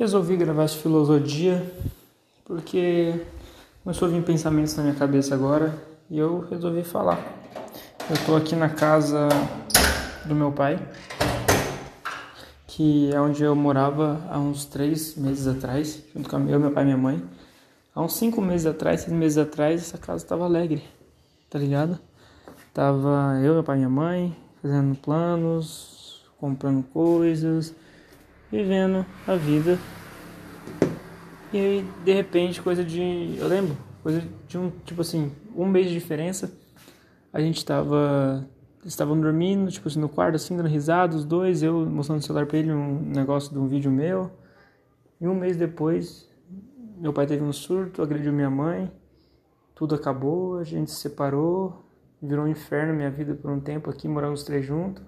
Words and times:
resolvi 0.00 0.34
gravar 0.34 0.64
esse 0.64 0.78
filosofia 0.78 1.62
porque 2.46 3.20
começou 3.84 4.08
a 4.08 4.10
vir 4.10 4.22
pensamentos 4.22 4.74
na 4.74 4.82
minha 4.82 4.94
cabeça 4.94 5.34
agora 5.34 5.78
e 6.10 6.18
eu 6.18 6.40
resolvi 6.48 6.82
falar. 6.82 7.18
Eu 8.08 8.16
tô 8.24 8.34
aqui 8.34 8.56
na 8.56 8.70
casa 8.70 9.28
do 10.24 10.34
meu 10.34 10.50
pai, 10.52 10.80
que 12.66 13.12
é 13.12 13.20
onde 13.20 13.42
eu 13.42 13.54
morava 13.54 14.26
há 14.30 14.38
uns 14.38 14.64
três 14.64 15.16
meses 15.16 15.46
atrás, 15.46 16.02
junto 16.16 16.30
com 16.30 16.48
eu, 16.48 16.58
meu 16.58 16.70
pai 16.70 16.84
e 16.84 16.86
minha 16.86 16.96
mãe. 16.96 17.22
Há 17.94 18.00
uns 18.00 18.14
cinco 18.14 18.40
meses 18.40 18.66
atrás, 18.66 19.02
seis 19.02 19.12
meses 19.12 19.36
atrás, 19.36 19.82
essa 19.82 19.98
casa 19.98 20.24
estava 20.24 20.46
alegre, 20.46 20.82
tá 21.50 21.58
ligado? 21.58 21.98
Tava 22.72 23.38
eu, 23.44 23.52
meu 23.52 23.62
pai 23.62 23.76
e 23.76 23.78
minha 23.80 23.90
mãe 23.90 24.34
fazendo 24.62 24.96
planos, 24.96 26.22
comprando 26.38 26.82
coisas, 26.84 27.74
vivendo 28.50 29.04
a 29.26 29.34
vida. 29.34 29.78
E 31.52 31.58
aí, 31.58 31.86
de 32.04 32.12
repente, 32.12 32.60
coisa 32.62 32.84
de. 32.84 33.36
Eu 33.38 33.48
lembro, 33.48 33.76
coisa 34.02 34.22
de 34.46 34.58
um, 34.58 34.70
tipo 34.84 35.00
assim, 35.00 35.32
um 35.54 35.66
mês 35.66 35.88
de 35.88 35.94
diferença. 35.94 36.52
A 37.32 37.40
gente 37.40 37.64
tava. 37.64 38.48
Estavam 38.84 39.20
dormindo, 39.20 39.70
tipo 39.70 39.88
assim, 39.88 40.00
no 40.00 40.08
quarto, 40.08 40.36
assim, 40.36 40.56
dando 40.56 40.68
risada, 40.68 41.14
os 41.14 41.24
dois, 41.24 41.62
eu 41.62 41.84
mostrando 41.84 42.20
o 42.20 42.22
celular 42.22 42.46
pra 42.46 42.56
ele, 42.56 42.72
um 42.72 42.98
negócio 43.00 43.52
de 43.52 43.58
um 43.58 43.68
vídeo 43.68 43.90
meu. 43.90 44.30
E 45.20 45.28
um 45.28 45.34
mês 45.34 45.54
depois, 45.54 46.26
meu 46.96 47.12
pai 47.12 47.26
teve 47.26 47.42
um 47.44 47.52
surto, 47.52 48.00
agrediu 48.00 48.32
minha 48.32 48.48
mãe, 48.48 48.90
tudo 49.74 49.94
acabou, 49.94 50.58
a 50.58 50.64
gente 50.64 50.90
se 50.90 50.96
separou, 50.96 51.84
virou 52.22 52.46
um 52.46 52.48
inferno 52.48 52.94
minha 52.94 53.10
vida 53.10 53.34
por 53.34 53.50
um 53.50 53.60
tempo 53.60 53.90
aqui, 53.90 54.08
morando 54.08 54.32
os 54.32 54.44
três 54.44 54.64
juntos. 54.64 55.02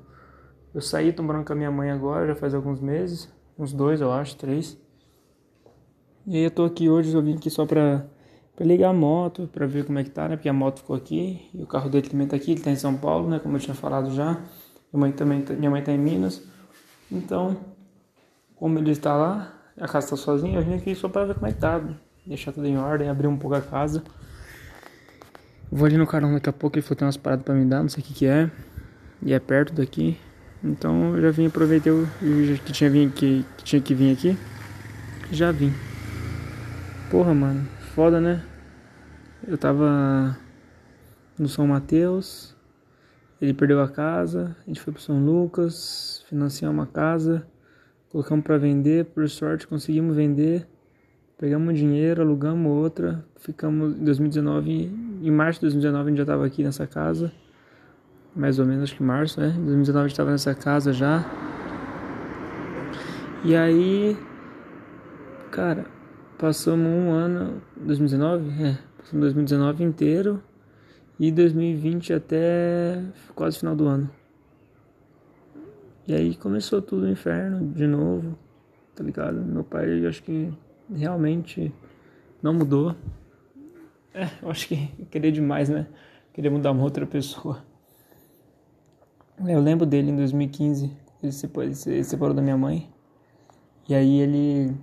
Eu 0.74 0.80
saí, 0.82 1.12
tô 1.12 1.22
morando 1.22 1.46
com 1.46 1.52
a 1.52 1.56
minha 1.56 1.70
mãe 1.70 1.90
agora, 1.90 2.26
já 2.26 2.34
faz 2.34 2.54
alguns 2.54 2.80
meses, 2.80 3.30
uns 3.62 3.72
dois 3.72 4.00
eu 4.00 4.12
acho, 4.12 4.36
três. 4.36 4.76
E 6.26 6.36
aí 6.36 6.44
eu 6.44 6.50
tô 6.50 6.64
aqui 6.64 6.88
hoje, 6.88 7.14
eu 7.14 7.22
vim 7.22 7.34
aqui 7.34 7.50
só 7.50 7.64
pra, 7.64 8.06
pra 8.54 8.66
ligar 8.66 8.90
a 8.90 8.92
moto, 8.92 9.48
pra 9.52 9.66
ver 9.66 9.84
como 9.84 9.98
é 9.98 10.04
que 10.04 10.10
tá, 10.10 10.28
né? 10.28 10.36
Porque 10.36 10.48
a 10.48 10.52
moto 10.52 10.78
ficou 10.78 10.96
aqui 10.96 11.48
e 11.54 11.62
o 11.62 11.66
carro 11.66 11.88
dele 11.88 12.08
também 12.08 12.26
tá 12.26 12.36
aqui, 12.36 12.52
ele 12.52 12.60
tá 12.60 12.70
em 12.70 12.76
São 12.76 12.96
Paulo, 12.96 13.28
né? 13.28 13.38
Como 13.38 13.56
eu 13.56 13.60
tinha 13.60 13.74
falado 13.74 14.12
já. 14.14 14.40
Minha 14.92 15.00
mãe 15.00 15.12
também, 15.12 15.42
tá, 15.42 15.54
minha 15.54 15.70
mãe 15.70 15.82
tá 15.82 15.92
em 15.92 15.98
Minas. 15.98 16.42
Então, 17.10 17.56
como 18.56 18.78
ele 18.78 18.90
está 18.90 19.16
lá, 19.16 19.52
a 19.76 19.88
casa 19.88 20.10
tá 20.10 20.16
sozinha, 20.16 20.58
eu 20.58 20.62
vim 20.62 20.74
aqui 20.74 20.94
só 20.94 21.08
pra 21.08 21.24
ver 21.24 21.34
como 21.34 21.46
é 21.46 21.52
que 21.52 21.58
tá, 21.58 21.80
deixar 22.26 22.52
tudo 22.52 22.66
em 22.66 22.76
ordem, 22.76 23.08
abrir 23.08 23.26
um 23.26 23.36
pouco 23.36 23.56
a 23.56 23.60
casa. 23.60 24.02
Vou 25.70 25.86
ali 25.86 25.96
no 25.96 26.06
carão 26.06 26.34
daqui 26.34 26.48
a 26.48 26.52
pouco, 26.52 26.76
ele 26.76 26.82
falou 26.82 26.96
que 26.96 26.98
tem 26.98 27.06
umas 27.06 27.16
paradas 27.16 27.44
pra 27.44 27.54
me 27.54 27.64
dar, 27.64 27.82
não 27.82 27.88
sei 27.88 28.02
o 28.02 28.06
que 28.06 28.14
que 28.14 28.26
é. 28.26 28.50
E 29.22 29.32
é 29.32 29.38
perto 29.38 29.72
daqui. 29.72 30.18
Então 30.64 31.16
eu 31.16 31.22
já 31.22 31.30
vim, 31.30 31.46
aproveitei 31.46 31.92
o 31.92 32.06
que 32.64 32.72
tinha, 32.72 32.88
vim 32.88 33.08
aqui, 33.08 33.44
que 33.56 33.64
tinha 33.64 33.82
que 33.82 33.94
vir 33.94 34.12
aqui. 34.12 34.36
Já 35.30 35.50
vim. 35.50 35.72
Porra, 37.10 37.34
mano, 37.34 37.66
foda, 37.94 38.20
né? 38.20 38.42
Eu 39.46 39.58
tava 39.58 40.36
no 41.36 41.48
São 41.48 41.66
Mateus, 41.66 42.54
ele 43.40 43.52
perdeu 43.52 43.80
a 43.80 43.88
casa, 43.88 44.56
a 44.62 44.68
gente 44.68 44.80
foi 44.80 44.92
pro 44.92 45.02
São 45.02 45.24
Lucas, 45.24 46.24
financiamos 46.28 46.78
uma 46.78 46.86
casa, 46.86 47.44
colocamos 48.08 48.44
para 48.44 48.56
vender, 48.56 49.06
por 49.06 49.28
sorte 49.28 49.66
conseguimos 49.66 50.14
vender. 50.14 50.68
Pegamos 51.38 51.76
dinheiro, 51.76 52.22
alugamos 52.22 52.70
outra, 52.70 53.24
ficamos 53.36 53.96
em 53.96 54.04
2019, 54.04 54.72
em 55.22 55.30
março 55.32 55.58
de 55.58 55.66
2019 55.66 56.04
a 56.04 56.08
gente 56.08 56.16
já 56.18 56.22
estava 56.22 56.46
aqui 56.46 56.62
nessa 56.62 56.86
casa, 56.86 57.32
mais 58.34 58.58
ou 58.58 58.64
menos, 58.64 58.84
acho 58.84 58.96
que 58.96 59.02
março, 59.02 59.40
né? 59.40 59.48
Em 59.48 59.64
2019 59.64 59.98
a 59.98 60.08
gente 60.08 60.12
estava 60.12 60.30
nessa 60.30 60.54
casa 60.54 60.92
já. 60.92 61.24
E 63.44 63.54
aí, 63.54 64.16
cara, 65.50 65.84
passamos 66.38 66.86
um 66.86 67.10
ano, 67.10 67.62
2019? 67.76 68.48
É, 68.62 68.78
passamos 68.98 69.20
2019 69.20 69.84
inteiro 69.84 70.42
e 71.20 71.30
2020 71.30 72.14
até 72.14 73.02
quase 73.34 73.58
final 73.58 73.76
do 73.76 73.86
ano. 73.86 74.10
E 76.06 76.14
aí 76.14 76.34
começou 76.34 76.80
tudo 76.80 77.04
o 77.04 77.08
inferno 77.08 77.72
de 77.72 77.86
novo, 77.86 78.36
tá 78.94 79.04
ligado? 79.04 79.40
Meu 79.42 79.62
pai, 79.62 80.04
eu 80.04 80.08
acho 80.08 80.22
que 80.22 80.52
realmente 80.92 81.72
não 82.42 82.54
mudou. 82.54 82.96
É, 84.14 84.28
eu 84.42 84.50
acho 84.50 84.68
que 84.68 84.88
queria 85.10 85.30
demais, 85.30 85.68
né? 85.68 85.86
Queria 86.32 86.50
mudar 86.50 86.72
uma 86.72 86.82
outra 86.82 87.06
pessoa. 87.06 87.71
Eu 89.38 89.60
lembro 89.60 89.86
dele 89.86 90.10
em 90.10 90.16
2015, 90.16 90.90
ele 91.22 91.32
se, 91.74 92.04
separou 92.04 92.34
da 92.34 92.42
minha 92.42 92.56
mãe. 92.56 92.88
E 93.88 93.94
aí 93.94 94.20
ele. 94.20 94.74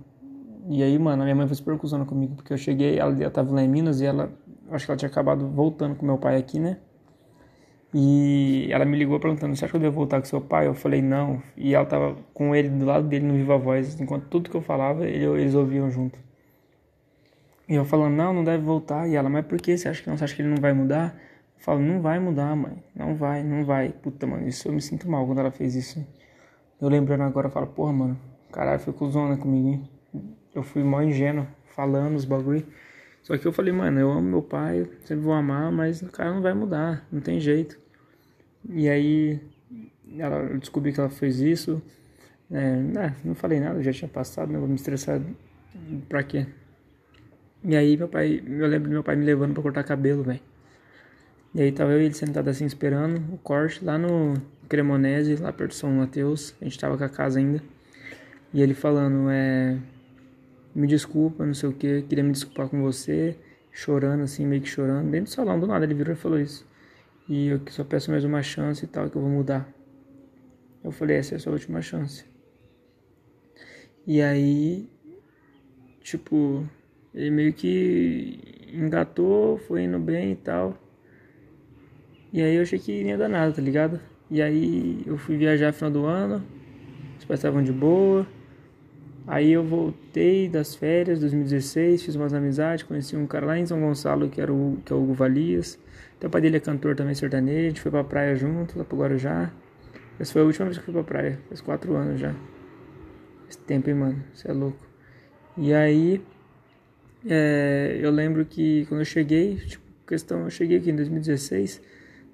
E 0.68 0.82
aí, 0.82 0.98
mano, 0.98 1.22
a 1.22 1.24
minha 1.24 1.34
mãe 1.34 1.46
foi 1.46 1.56
super 1.56 1.76
cuzona 1.78 2.04
comigo, 2.04 2.34
porque 2.34 2.52
eu 2.52 2.58
cheguei, 2.58 2.98
ela, 2.98 3.12
ela 3.12 3.30
tava 3.30 3.52
lá 3.54 3.62
em 3.62 3.68
Minas 3.68 4.00
e 4.00 4.06
ela. 4.06 4.30
Acho 4.70 4.84
que 4.84 4.90
ela 4.90 4.98
tinha 4.98 5.08
acabado 5.08 5.48
voltando 5.48 5.96
com 5.96 6.06
meu 6.06 6.18
pai 6.18 6.36
aqui, 6.36 6.58
né? 6.60 6.78
E 7.92 8.68
ela 8.70 8.84
me 8.84 8.96
ligou 8.96 9.18
perguntando: 9.18 9.56
Você 9.56 9.64
acha 9.64 9.72
que 9.72 9.76
eu 9.76 9.80
devo 9.80 9.96
voltar 9.96 10.20
com 10.20 10.26
seu 10.26 10.40
pai? 10.40 10.66
Eu 10.66 10.74
falei: 10.74 11.02
Não. 11.02 11.42
E 11.56 11.74
ela 11.74 11.86
tava 11.86 12.16
com 12.32 12.54
ele 12.54 12.68
do 12.68 12.84
lado 12.84 13.08
dele 13.08 13.26
no 13.26 13.34
Viva 13.34 13.58
Voz, 13.58 14.00
enquanto 14.00 14.28
tudo 14.28 14.50
que 14.50 14.56
eu 14.56 14.62
falava 14.62 15.06
ele, 15.06 15.24
eles 15.40 15.54
ouviam 15.54 15.90
junto. 15.90 16.18
E 17.68 17.74
eu 17.74 17.84
falando: 17.84 18.14
Não, 18.14 18.32
não 18.32 18.44
deve 18.44 18.62
voltar. 18.62 19.08
E 19.08 19.16
ela: 19.16 19.28
Mas 19.28 19.44
por 19.46 19.60
que? 19.60 19.76
Você 19.76 19.88
acha 19.88 20.02
que 20.02 20.08
não? 20.08 20.16
Você 20.16 20.24
acha 20.24 20.36
que 20.36 20.42
ele 20.42 20.50
não 20.50 20.58
vai 20.58 20.72
mudar? 20.72 21.16
Eu 21.60 21.64
falo: 21.64 21.80
Não 21.80 22.00
vai 22.00 22.18
mudar, 22.18 22.56
mãe. 22.56 22.82
Não 22.96 23.14
vai, 23.14 23.42
não 23.42 23.66
vai. 23.66 23.90
Puta, 23.90 24.26
mano, 24.26 24.48
isso 24.48 24.66
eu 24.66 24.72
me 24.72 24.80
sinto 24.80 25.08
mal 25.08 25.26
quando 25.26 25.40
ela 25.40 25.50
fez 25.50 25.74
isso. 25.74 26.04
Eu 26.80 26.88
lembrando 26.88 27.24
agora, 27.24 27.48
eu 27.48 27.50
falo: 27.50 27.66
Porra, 27.66 27.92
mano, 27.92 28.18
caralho, 28.50 28.80
foi 28.80 28.94
cuzona 28.94 29.36
comigo, 29.36 29.68
hein? 29.68 29.90
Eu 30.54 30.62
fui 30.62 30.82
mó 30.82 31.02
ingênuo, 31.02 31.46
falando 31.66 32.16
os 32.16 32.24
bagulho. 32.24 32.66
Só 33.22 33.36
que 33.36 33.46
eu 33.46 33.52
falei, 33.52 33.72
mano, 33.72 34.00
eu 34.00 34.10
amo 34.10 34.22
meu 34.22 34.42
pai, 34.42 34.88
sempre 35.04 35.22
vou 35.22 35.34
amar, 35.34 35.70
mas 35.70 36.00
o 36.00 36.06
cara 36.06 36.32
não 36.32 36.40
vai 36.40 36.54
mudar, 36.54 37.06
não 37.12 37.20
tem 37.20 37.38
jeito. 37.38 37.78
E 38.68 38.88
aí 38.88 39.38
ela 40.18 40.58
descobri 40.58 40.92
que 40.92 41.00
ela 41.00 41.10
fez 41.10 41.38
isso. 41.38 41.82
É, 42.50 42.76
né, 42.76 43.14
não 43.24 43.34
falei 43.34 43.60
nada, 43.60 43.80
já 43.82 43.92
tinha 43.92 44.08
passado, 44.08 44.48
não 44.48 44.54
né, 44.54 44.58
vou 44.58 44.68
me 44.68 44.74
estressar 44.74 45.20
pra 46.08 46.22
quê? 46.22 46.46
E 47.62 47.76
aí 47.76 47.96
meu 47.96 48.08
pai, 48.08 48.42
eu 48.44 48.66
lembro 48.66 48.90
meu 48.90 49.04
pai 49.04 49.14
me 49.14 49.24
levando 49.24 49.52
pra 49.52 49.62
cortar 49.62 49.84
cabelo, 49.84 50.24
velho. 50.24 50.40
E 51.54 51.62
aí 51.62 51.72
tava 51.72 51.92
eu 51.92 52.00
e 52.00 52.04
ele 52.04 52.14
sentado 52.14 52.48
assim 52.48 52.64
esperando 52.64 53.34
o 53.34 53.38
corte 53.38 53.84
lá 53.84 53.98
no 53.98 54.34
Cremonese, 54.68 55.36
lá 55.36 55.52
perto 55.52 55.70
de 55.70 55.76
São 55.76 55.90
Mateus. 55.90 56.54
A 56.60 56.64
gente 56.64 56.78
tava 56.78 56.96
com 56.96 57.04
a 57.04 57.08
casa 57.08 57.40
ainda. 57.40 57.60
E 58.54 58.62
ele 58.62 58.74
falando, 58.74 59.28
é. 59.30 59.78
Me 60.72 60.86
desculpa, 60.86 61.44
não 61.44 61.52
sei 61.52 61.68
o 61.68 61.72
que, 61.72 62.02
queria 62.02 62.22
me 62.22 62.30
desculpar 62.30 62.68
com 62.68 62.80
você. 62.80 63.36
Chorando 63.72 64.22
assim, 64.22 64.46
meio 64.46 64.62
que 64.62 64.68
chorando. 64.68 65.10
Dentro 65.10 65.26
do 65.26 65.34
salão, 65.34 65.58
do 65.58 65.66
nada 65.66 65.84
ele 65.84 65.94
virou 65.94 66.12
e 66.12 66.16
falou 66.16 66.38
isso. 66.38 66.64
E 67.28 67.48
eu 67.48 67.60
só 67.70 67.84
peço 67.84 68.10
mais 68.10 68.24
uma 68.24 68.42
chance 68.42 68.84
e 68.84 68.88
tal, 68.88 69.10
que 69.10 69.16
eu 69.16 69.22
vou 69.22 69.30
mudar. 69.30 69.68
Eu 70.82 70.92
falei, 70.92 71.16
essa 71.16 71.34
é 71.34 71.36
a 71.36 71.38
sua 71.40 71.52
última 71.52 71.82
chance. 71.82 72.24
E 74.06 74.22
aí, 74.22 74.88
tipo, 76.00 76.66
ele 77.14 77.30
meio 77.30 77.52
que 77.52 78.68
engatou, 78.72 79.58
foi 79.58 79.82
indo 79.82 79.98
bem 79.98 80.32
e 80.32 80.36
tal. 80.36 80.76
E 82.32 82.40
aí 82.40 82.54
eu 82.54 82.62
achei 82.62 82.78
que 82.78 82.92
ia 82.92 83.18
dar 83.18 83.28
nada, 83.28 83.52
tá 83.52 83.60
ligado? 83.60 84.00
E 84.30 84.40
aí 84.40 85.02
eu 85.06 85.18
fui 85.18 85.36
viajar 85.36 85.68
no 85.68 85.72
final 85.72 85.90
do 85.90 86.04
ano, 86.06 86.42
os 87.18 87.24
pais 87.24 87.40
estavam 87.40 87.62
de 87.62 87.72
boa. 87.72 88.26
Aí 89.26 89.52
eu 89.52 89.64
voltei 89.64 90.48
das 90.48 90.74
férias, 90.74 91.20
2016, 91.20 92.02
fiz 92.02 92.14
umas 92.16 92.32
amizades, 92.32 92.84
conheci 92.84 93.16
um 93.16 93.26
cara 93.26 93.46
lá 93.46 93.58
em 93.58 93.66
São 93.66 93.80
Gonçalo 93.80 94.28
que 94.28 94.40
era 94.40 94.52
o, 94.52 94.78
que 94.84 94.92
é 94.92 94.96
o 94.96 95.02
Hugo 95.02 95.14
Valias. 95.14 95.78
Então, 96.16 96.28
o 96.28 96.30
pai 96.30 96.40
dele 96.40 96.56
é 96.56 96.60
cantor 96.60 96.94
também 96.94 97.14
sertanejo, 97.14 97.66
a 97.66 97.68
gente 97.68 97.80
foi 97.80 97.90
pra 97.90 98.04
praia 98.04 98.36
junto, 98.36 98.78
lá 98.78 98.84
pro 98.84 98.98
Guarujá. 98.98 99.50
Essa 100.18 100.32
foi 100.32 100.42
a 100.42 100.44
última 100.44 100.66
vez 100.66 100.78
que 100.78 100.82
eu 100.82 100.84
fui 100.84 100.94
pra 100.94 101.02
praia, 101.02 101.38
faz 101.48 101.60
quatro 101.60 101.96
anos 101.96 102.20
já. 102.20 102.34
Esse 103.48 103.58
tempo, 103.58 103.88
hein, 103.88 103.96
mano, 103.96 104.24
você 104.34 104.50
é 104.50 104.52
louco. 104.52 104.86
E 105.56 105.72
aí, 105.72 106.22
é, 107.26 107.98
eu 108.00 108.10
lembro 108.10 108.44
que 108.44 108.84
quando 108.86 109.00
eu 109.00 109.04
cheguei, 109.04 109.56
tipo, 109.56 109.84
questão, 110.06 110.44
eu 110.44 110.50
cheguei 110.50 110.78
aqui 110.78 110.90
em 110.90 110.96
2016, 110.96 111.80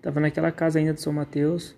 tava 0.07 0.21
naquela 0.21 0.53
casa 0.53 0.79
ainda 0.79 0.95
de 0.95 1.01
São 1.01 1.13
Mateus. 1.13 1.75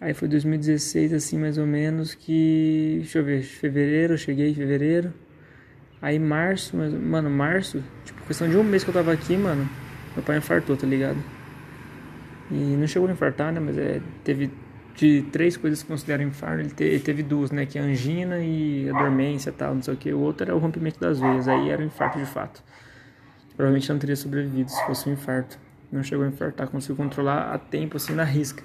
Aí 0.00 0.14
foi 0.14 0.28
2016, 0.28 1.12
assim, 1.12 1.38
mais 1.38 1.58
ou 1.58 1.66
menos, 1.66 2.14
que. 2.14 2.98
Deixa 3.00 3.18
eu 3.18 3.24
ver, 3.24 3.42
fevereiro, 3.42 4.14
eu 4.14 4.18
cheguei 4.18 4.50
em 4.50 4.54
fevereiro. 4.54 5.12
Aí 6.00 6.18
março, 6.20 6.76
mas, 6.76 6.92
mano, 6.92 7.28
março, 7.28 7.82
tipo, 8.04 8.22
questão 8.22 8.48
de 8.48 8.56
um 8.56 8.62
mês 8.62 8.84
que 8.84 8.90
eu 8.90 8.94
tava 8.94 9.12
aqui, 9.12 9.36
mano, 9.36 9.68
meu 10.14 10.24
pai 10.24 10.38
infartou, 10.38 10.76
tá 10.76 10.86
ligado? 10.86 11.18
E 12.50 12.54
não 12.54 12.86
chegou 12.86 13.08
a 13.08 13.12
infartar, 13.12 13.52
né? 13.52 13.58
Mas 13.58 13.76
é, 13.76 14.00
teve 14.22 14.50
de 14.94 15.22
três 15.32 15.56
coisas 15.56 15.82
que 15.82 15.88
consideram 15.88 16.24
infarto, 16.24 16.60
ele, 16.60 16.70
te, 16.70 16.84
ele, 16.84 17.00
teve 17.00 17.22
duas, 17.22 17.50
né? 17.50 17.66
Que 17.66 17.78
é 17.78 17.82
a 17.82 17.84
angina 17.84 18.38
e 18.38 18.88
a 18.88 18.92
dormência 18.92 19.50
e 19.50 19.52
tal, 19.52 19.74
não 19.74 19.82
sei 19.82 19.94
o 19.94 19.96
que. 19.96 20.12
O 20.12 20.20
outro 20.20 20.44
era 20.44 20.54
o 20.54 20.58
rompimento 20.58 21.00
das 21.00 21.18
veias, 21.18 21.48
aí 21.48 21.70
era 21.70 21.82
um 21.82 21.86
infarto 21.86 22.18
de 22.18 22.26
fato. 22.26 22.62
Provavelmente 23.56 23.88
não 23.90 23.98
teria 23.98 24.16
sobrevivido 24.16 24.70
se 24.70 24.86
fosse 24.86 25.08
um 25.08 25.12
infarto. 25.12 25.58
Não 25.92 26.02
chegou 26.02 26.24
a 26.24 26.28
infartar, 26.28 26.68
conseguiu 26.68 26.96
controlar 26.96 27.52
a 27.52 27.58
tempo, 27.58 27.98
assim, 27.98 28.14
na 28.14 28.24
risca. 28.24 28.64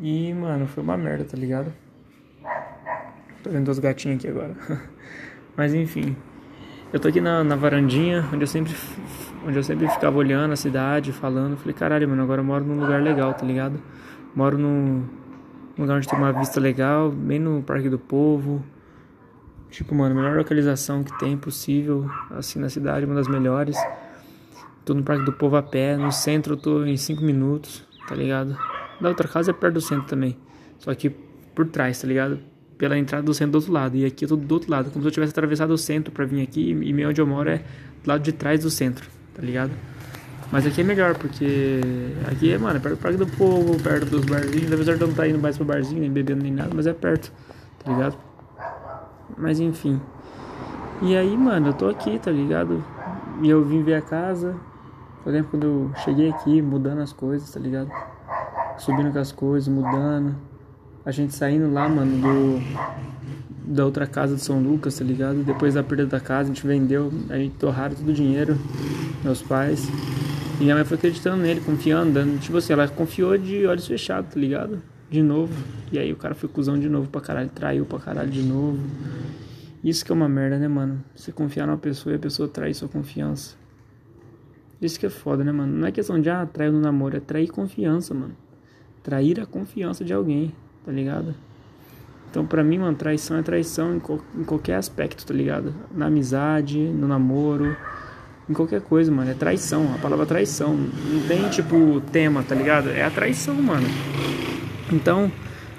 E, 0.00 0.34
mano, 0.34 0.66
foi 0.66 0.82
uma 0.82 0.96
merda, 0.96 1.24
tá 1.24 1.36
ligado? 1.36 1.72
Tô 3.42 3.50
vendo 3.50 3.66
duas 3.66 3.78
gatinhas 3.78 4.18
aqui 4.18 4.26
agora. 4.26 4.56
Mas 5.56 5.72
enfim. 5.72 6.16
Eu 6.92 6.98
tô 6.98 7.08
aqui 7.08 7.20
na, 7.20 7.44
na 7.44 7.54
varandinha, 7.54 8.28
onde 8.32 8.42
eu 8.42 8.46
sempre 8.46 8.74
onde 9.46 9.56
eu 9.56 9.62
sempre 9.62 9.88
ficava 9.88 10.16
olhando 10.18 10.52
a 10.52 10.56
cidade, 10.56 11.12
falando. 11.12 11.56
Falei, 11.56 11.74
caralho, 11.74 12.08
mano, 12.08 12.22
agora 12.22 12.40
eu 12.40 12.44
moro 12.44 12.64
num 12.64 12.80
lugar 12.80 13.00
legal, 13.00 13.32
tá 13.34 13.46
ligado? 13.46 13.80
Moro 14.34 14.58
num 14.58 15.04
lugar 15.78 15.96
onde 15.96 16.08
tem 16.08 16.18
uma 16.18 16.32
vista 16.32 16.60
legal, 16.60 17.10
bem 17.10 17.38
no 17.38 17.62
Parque 17.62 17.88
do 17.88 17.98
Povo. 17.98 18.62
Tipo, 19.70 19.94
mano, 19.94 20.14
melhor 20.14 20.36
localização 20.36 21.02
que 21.02 21.18
tem 21.18 21.36
possível, 21.36 22.10
assim, 22.30 22.58
na 22.58 22.68
cidade, 22.68 23.06
uma 23.06 23.14
das 23.14 23.26
melhores. 23.26 23.76
Tô 24.84 24.94
no 24.94 25.02
Parque 25.02 25.24
do 25.24 25.32
Povo 25.32 25.56
a 25.56 25.62
pé, 25.62 25.96
no 25.96 26.10
centro 26.10 26.54
eu 26.54 26.56
tô 26.56 26.84
em 26.84 26.96
5 26.96 27.22
minutos, 27.22 27.86
tá 28.08 28.14
ligado? 28.14 28.56
Da 29.00 29.08
outra 29.08 29.28
casa 29.28 29.52
é 29.52 29.54
perto 29.54 29.74
do 29.74 29.80
centro 29.80 30.06
também, 30.06 30.36
só 30.78 30.92
que 30.94 31.10
por 31.54 31.66
trás, 31.66 32.00
tá 32.00 32.08
ligado? 32.08 32.40
Pela 32.76 32.98
entrada 32.98 33.22
do 33.22 33.32
centro 33.32 33.52
do 33.52 33.56
outro 33.56 33.72
lado, 33.72 33.96
e 33.96 34.04
aqui 34.04 34.24
eu 34.24 34.30
tô 34.30 34.36
do 34.36 34.52
outro 34.52 34.70
lado, 34.70 34.90
como 34.90 35.02
se 35.02 35.08
eu 35.08 35.12
tivesse 35.12 35.30
atravessado 35.30 35.70
o 35.70 35.78
centro 35.78 36.12
pra 36.12 36.24
vir 36.24 36.42
aqui, 36.42 36.70
e 36.70 36.92
meio 36.92 37.10
onde 37.10 37.20
eu 37.20 37.26
moro 37.26 37.48
é 37.48 37.58
do 38.02 38.08
lado 38.08 38.22
de 38.22 38.32
trás 38.32 38.60
do 38.60 38.70
centro, 38.70 39.08
tá 39.34 39.40
ligado? 39.40 39.70
Mas 40.50 40.66
aqui 40.66 40.80
é 40.80 40.84
melhor, 40.84 41.16
porque 41.16 41.80
aqui 42.30 42.52
é, 42.52 42.58
mano, 42.58 42.76
é 42.76 42.80
perto 42.80 42.96
do 42.96 43.00
Parque 43.00 43.18
do 43.18 43.26
Povo, 43.26 43.80
perto 43.80 44.06
dos 44.06 44.24
barzinhos, 44.24 44.72
apesar 44.72 44.96
de 44.96 45.00
eu 45.00 45.06
não 45.06 45.14
tá 45.14 45.28
indo 45.28 45.38
mais 45.38 45.56
pro 45.56 45.64
barzinho, 45.64 46.00
nem 46.00 46.10
bebendo 46.10 46.42
nem 46.42 46.52
nada, 46.52 46.70
mas 46.74 46.86
é 46.88 46.92
perto, 46.92 47.32
tá 47.82 47.92
ligado? 47.92 48.18
Mas 49.38 49.60
enfim. 49.60 50.00
E 51.00 51.16
aí, 51.16 51.36
mano, 51.36 51.68
eu 51.68 51.72
tô 51.72 51.88
aqui, 51.88 52.18
tá 52.18 52.30
ligado? 52.30 52.84
E 53.40 53.48
eu 53.48 53.64
vim 53.64 53.82
ver 53.82 53.94
a 53.94 54.02
casa. 54.02 54.54
Por 55.22 55.30
exemplo, 55.30 55.50
quando 55.52 55.64
eu 55.64 55.90
cheguei 56.04 56.30
aqui, 56.30 56.60
mudando 56.60 57.00
as 57.00 57.12
coisas, 57.12 57.50
tá 57.50 57.60
ligado? 57.60 57.90
Subindo 58.78 59.12
com 59.12 59.18
as 59.18 59.30
coisas, 59.30 59.68
mudando. 59.68 60.34
A 61.04 61.10
gente 61.10 61.34
saindo 61.34 61.72
lá, 61.72 61.88
mano, 61.88 62.18
do. 62.18 62.92
Da 63.64 63.84
outra 63.84 64.06
casa 64.06 64.34
de 64.34 64.40
São 64.40 64.60
Lucas, 64.60 64.98
tá 64.98 65.04
ligado? 65.04 65.44
Depois 65.44 65.74
da 65.74 65.82
perda 65.82 66.06
da 66.06 66.20
casa, 66.20 66.50
a 66.50 66.54
gente 66.54 66.66
vendeu, 66.66 67.12
a 67.30 67.36
gente 67.36 67.54
torraram 67.54 67.94
todo 67.94 68.08
o 68.08 68.12
dinheiro, 68.12 68.58
meus 69.22 69.40
pais. 69.40 69.88
E 70.60 70.64
minha 70.64 70.74
mãe 70.74 70.84
foi 70.84 70.96
acreditando 70.96 71.36
nele, 71.36 71.60
confiando, 71.60 72.12
dando, 72.12 72.40
tipo 72.40 72.56
assim, 72.56 72.72
ela 72.72 72.88
confiou 72.88 73.38
de 73.38 73.64
olhos 73.64 73.86
fechados, 73.86 74.34
tá 74.34 74.38
ligado? 74.38 74.82
De 75.08 75.22
novo. 75.22 75.54
E 75.92 75.98
aí 75.98 76.12
o 76.12 76.16
cara 76.16 76.34
foi 76.34 76.48
cuzão 76.48 76.78
de 76.78 76.88
novo 76.88 77.08
pra 77.08 77.20
caralho, 77.20 77.48
traiu 77.48 77.84
pra 77.84 78.00
caralho 78.00 78.30
de 78.30 78.42
novo. 78.42 78.78
Isso 79.82 80.04
que 80.04 80.12
é 80.12 80.14
uma 80.14 80.28
merda, 80.28 80.58
né, 80.58 80.68
mano? 80.68 81.02
Você 81.14 81.32
confiar 81.32 81.66
numa 81.66 81.78
pessoa 81.78 82.12
e 82.12 82.16
a 82.16 82.18
pessoa 82.18 82.48
trair 82.48 82.74
sua 82.74 82.88
confiança. 82.88 83.61
Isso 84.82 84.98
que 84.98 85.06
é 85.06 85.10
foda, 85.10 85.44
né, 85.44 85.52
mano? 85.52 85.72
Não 85.72 85.86
é 85.86 85.92
questão 85.92 86.20
de, 86.20 86.28
ah, 86.28 86.44
traiu 86.44 86.72
no 86.72 86.80
namoro, 86.80 87.16
é 87.16 87.20
trair 87.20 87.48
confiança, 87.48 88.12
mano. 88.12 88.36
Trair 89.00 89.38
a 89.38 89.46
confiança 89.46 90.04
de 90.04 90.12
alguém, 90.12 90.52
tá 90.84 90.90
ligado? 90.90 91.36
Então, 92.28 92.44
pra 92.44 92.64
mim, 92.64 92.78
mano, 92.78 92.96
traição 92.96 93.36
é 93.36 93.42
traição 93.42 93.94
em, 93.94 94.02
em 94.40 94.44
qualquer 94.44 94.74
aspecto, 94.74 95.24
tá 95.24 95.32
ligado? 95.32 95.72
Na 95.94 96.06
amizade, 96.06 96.78
no 96.80 97.06
namoro, 97.06 97.76
em 98.50 98.52
qualquer 98.52 98.80
coisa, 98.80 99.12
mano. 99.12 99.30
É 99.30 99.34
traição, 99.34 99.94
a 99.94 99.98
palavra 99.98 100.26
traição. 100.26 100.74
Não 100.74 101.28
tem, 101.28 101.48
tipo, 101.48 102.00
tema, 102.10 102.42
tá 102.42 102.54
ligado? 102.54 102.90
É 102.90 103.04
a 103.04 103.10
traição, 103.10 103.54
mano. 103.54 103.86
Então, 104.90 105.30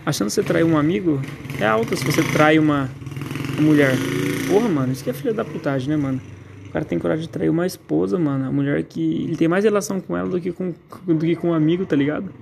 achando 0.05 0.27
que 0.27 0.33
você 0.33 0.43
traiu 0.43 0.67
um 0.67 0.77
amigo, 0.77 1.21
é 1.59 1.65
alta 1.65 1.93
se 1.97 2.05
você 2.05 2.23
trai 2.23 2.57
uma 2.57 2.89
mulher. 3.59 3.97
Porra, 4.47 4.69
mano, 4.69 4.93
isso 4.93 5.03
que 5.03 5.09
é 5.09 5.13
filha 5.13 5.33
da 5.33 5.43
putagem, 5.43 5.89
né, 5.89 5.97
mano? 5.97 6.21
Cara 6.73 6.83
tem 6.83 6.97
coragem 6.97 7.21
de 7.21 7.29
trair 7.29 7.49
uma 7.49 7.67
esposa, 7.67 8.17
mano. 8.17 8.45
A 8.45 8.51
mulher 8.51 8.81
que. 8.83 9.25
Ele 9.25 9.37
tem 9.37 9.47
mais 9.47 9.63
relação 9.63 10.01
com 10.01 10.17
ela 10.17 10.27
do 10.27 10.41
que 10.41 10.51
com, 10.51 10.73
do 11.05 11.19
que 11.19 11.35
com 11.35 11.49
um 11.49 11.53
amigo, 11.53 11.85
tá 11.85 11.95
ligado? 11.95 12.33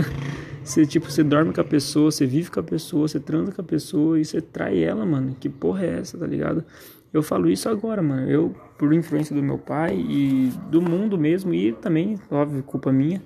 você, 0.62 0.84
tipo, 0.84 1.10
você 1.10 1.24
dorme 1.24 1.54
com 1.54 1.62
a 1.62 1.64
pessoa, 1.64 2.10
você 2.10 2.26
vive 2.26 2.50
com 2.50 2.60
a 2.60 2.62
pessoa, 2.62 3.08
você 3.08 3.18
transa 3.18 3.52
com 3.52 3.62
a 3.62 3.64
pessoa 3.64 4.20
e 4.20 4.24
você 4.24 4.38
trai 4.42 4.84
ela, 4.84 5.06
mano. 5.06 5.34
Que 5.40 5.48
porra 5.48 5.82
é 5.82 5.98
essa, 5.98 6.18
tá 6.18 6.26
ligado? 6.26 6.62
Eu 7.10 7.22
falo 7.22 7.48
isso 7.48 7.70
agora, 7.70 8.02
mano. 8.02 8.30
Eu, 8.30 8.54
por 8.76 8.92
influência 8.92 9.34
do 9.34 9.42
meu 9.42 9.56
pai 9.56 9.96
e 9.96 10.52
do 10.70 10.82
mundo 10.82 11.16
mesmo, 11.16 11.54
e 11.54 11.72
também, 11.72 12.18
óbvio, 12.30 12.62
culpa 12.62 12.92
minha. 12.92 13.22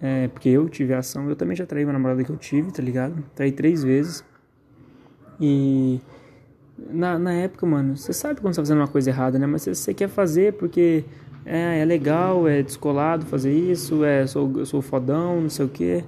É, 0.00 0.28
porque 0.28 0.48
eu 0.48 0.68
tive 0.68 0.94
a 0.94 0.98
ação, 0.98 1.28
eu 1.28 1.34
também 1.34 1.56
já 1.56 1.66
traí 1.66 1.84
uma 1.84 1.92
namorada 1.92 2.22
que 2.22 2.30
eu 2.30 2.36
tive, 2.36 2.72
tá 2.72 2.80
ligado? 2.80 3.22
Traí 3.34 3.50
três 3.50 3.82
vezes. 3.82 4.24
E 5.40 6.00
na, 6.88 7.18
na 7.18 7.32
época, 7.32 7.66
mano, 7.66 7.96
você 7.96 8.12
sabe 8.12 8.40
quando 8.40 8.54
você 8.54 8.60
tá 8.60 8.62
fazendo 8.62 8.78
uma 8.78 8.88
coisa 8.88 9.10
errada, 9.10 9.38
né? 9.38 9.46
Mas 9.46 9.66
você, 9.66 9.92
quer 9.92 10.08
fazer 10.08 10.54
porque 10.54 11.04
é, 11.44 11.80
é 11.80 11.84
legal, 11.84 12.48
é 12.48 12.62
descolado 12.62 13.26
fazer 13.26 13.52
isso, 13.52 14.04
é, 14.04 14.26
sou, 14.26 14.50
eu 14.56 14.66
sou 14.66 14.80
fodão, 14.80 15.40
não 15.40 15.50
sei 15.50 15.66
o 15.66 15.68
quê. 15.68 16.04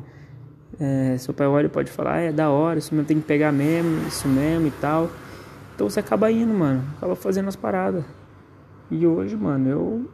É, 0.80 1.16
seu 1.18 1.34
pai 1.34 1.46
olha 1.46 1.66
e 1.66 1.68
pode 1.68 1.90
falar, 1.90 2.14
ah, 2.14 2.20
é 2.20 2.32
da 2.32 2.50
hora, 2.50 2.78
isso 2.78 2.94
mesmo 2.94 3.06
tem 3.06 3.20
que 3.20 3.26
pegar 3.26 3.52
mesmo, 3.52 4.06
isso 4.08 4.26
mesmo 4.26 4.66
e 4.66 4.70
tal. 4.72 5.10
Então 5.74 5.88
você 5.88 6.00
acaba 6.00 6.30
indo, 6.30 6.52
mano, 6.52 6.82
acaba 6.96 7.14
fazendo 7.14 7.48
as 7.48 7.56
paradas. 7.56 8.04
E 8.90 9.06
hoje, 9.06 9.36
mano, 9.36 9.68
eu 9.68 10.10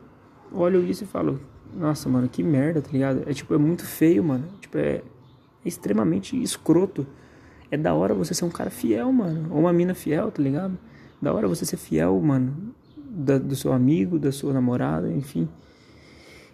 olho 0.52 0.84
isso 0.84 1.04
e 1.04 1.06
falo, 1.06 1.40
nossa, 1.74 2.08
mano, 2.08 2.28
que 2.28 2.42
merda, 2.42 2.80
tá 2.80 2.90
ligado? 2.92 3.22
É 3.26 3.32
tipo, 3.32 3.54
é 3.54 3.58
muito 3.58 3.84
feio, 3.84 4.22
mano. 4.22 4.44
Tipo, 4.60 4.78
é, 4.78 4.96
é 4.96 5.02
extremamente 5.64 6.40
escroto. 6.40 7.06
É 7.70 7.76
da 7.76 7.94
hora 7.94 8.14
você 8.14 8.34
ser 8.34 8.44
um 8.44 8.50
cara 8.50 8.70
fiel, 8.70 9.12
mano. 9.12 9.48
Ou 9.52 9.60
uma 9.60 9.72
mina 9.72 9.94
fiel, 9.94 10.30
tá 10.30 10.42
ligado? 10.42 10.78
Da 11.20 11.32
hora 11.32 11.46
você 11.46 11.64
ser 11.64 11.76
fiel, 11.76 12.18
mano. 12.20 12.74
Da, 12.96 13.38
do 13.38 13.56
seu 13.56 13.72
amigo, 13.72 14.18
da 14.18 14.32
sua 14.32 14.52
namorada, 14.52 15.10
enfim. 15.10 15.48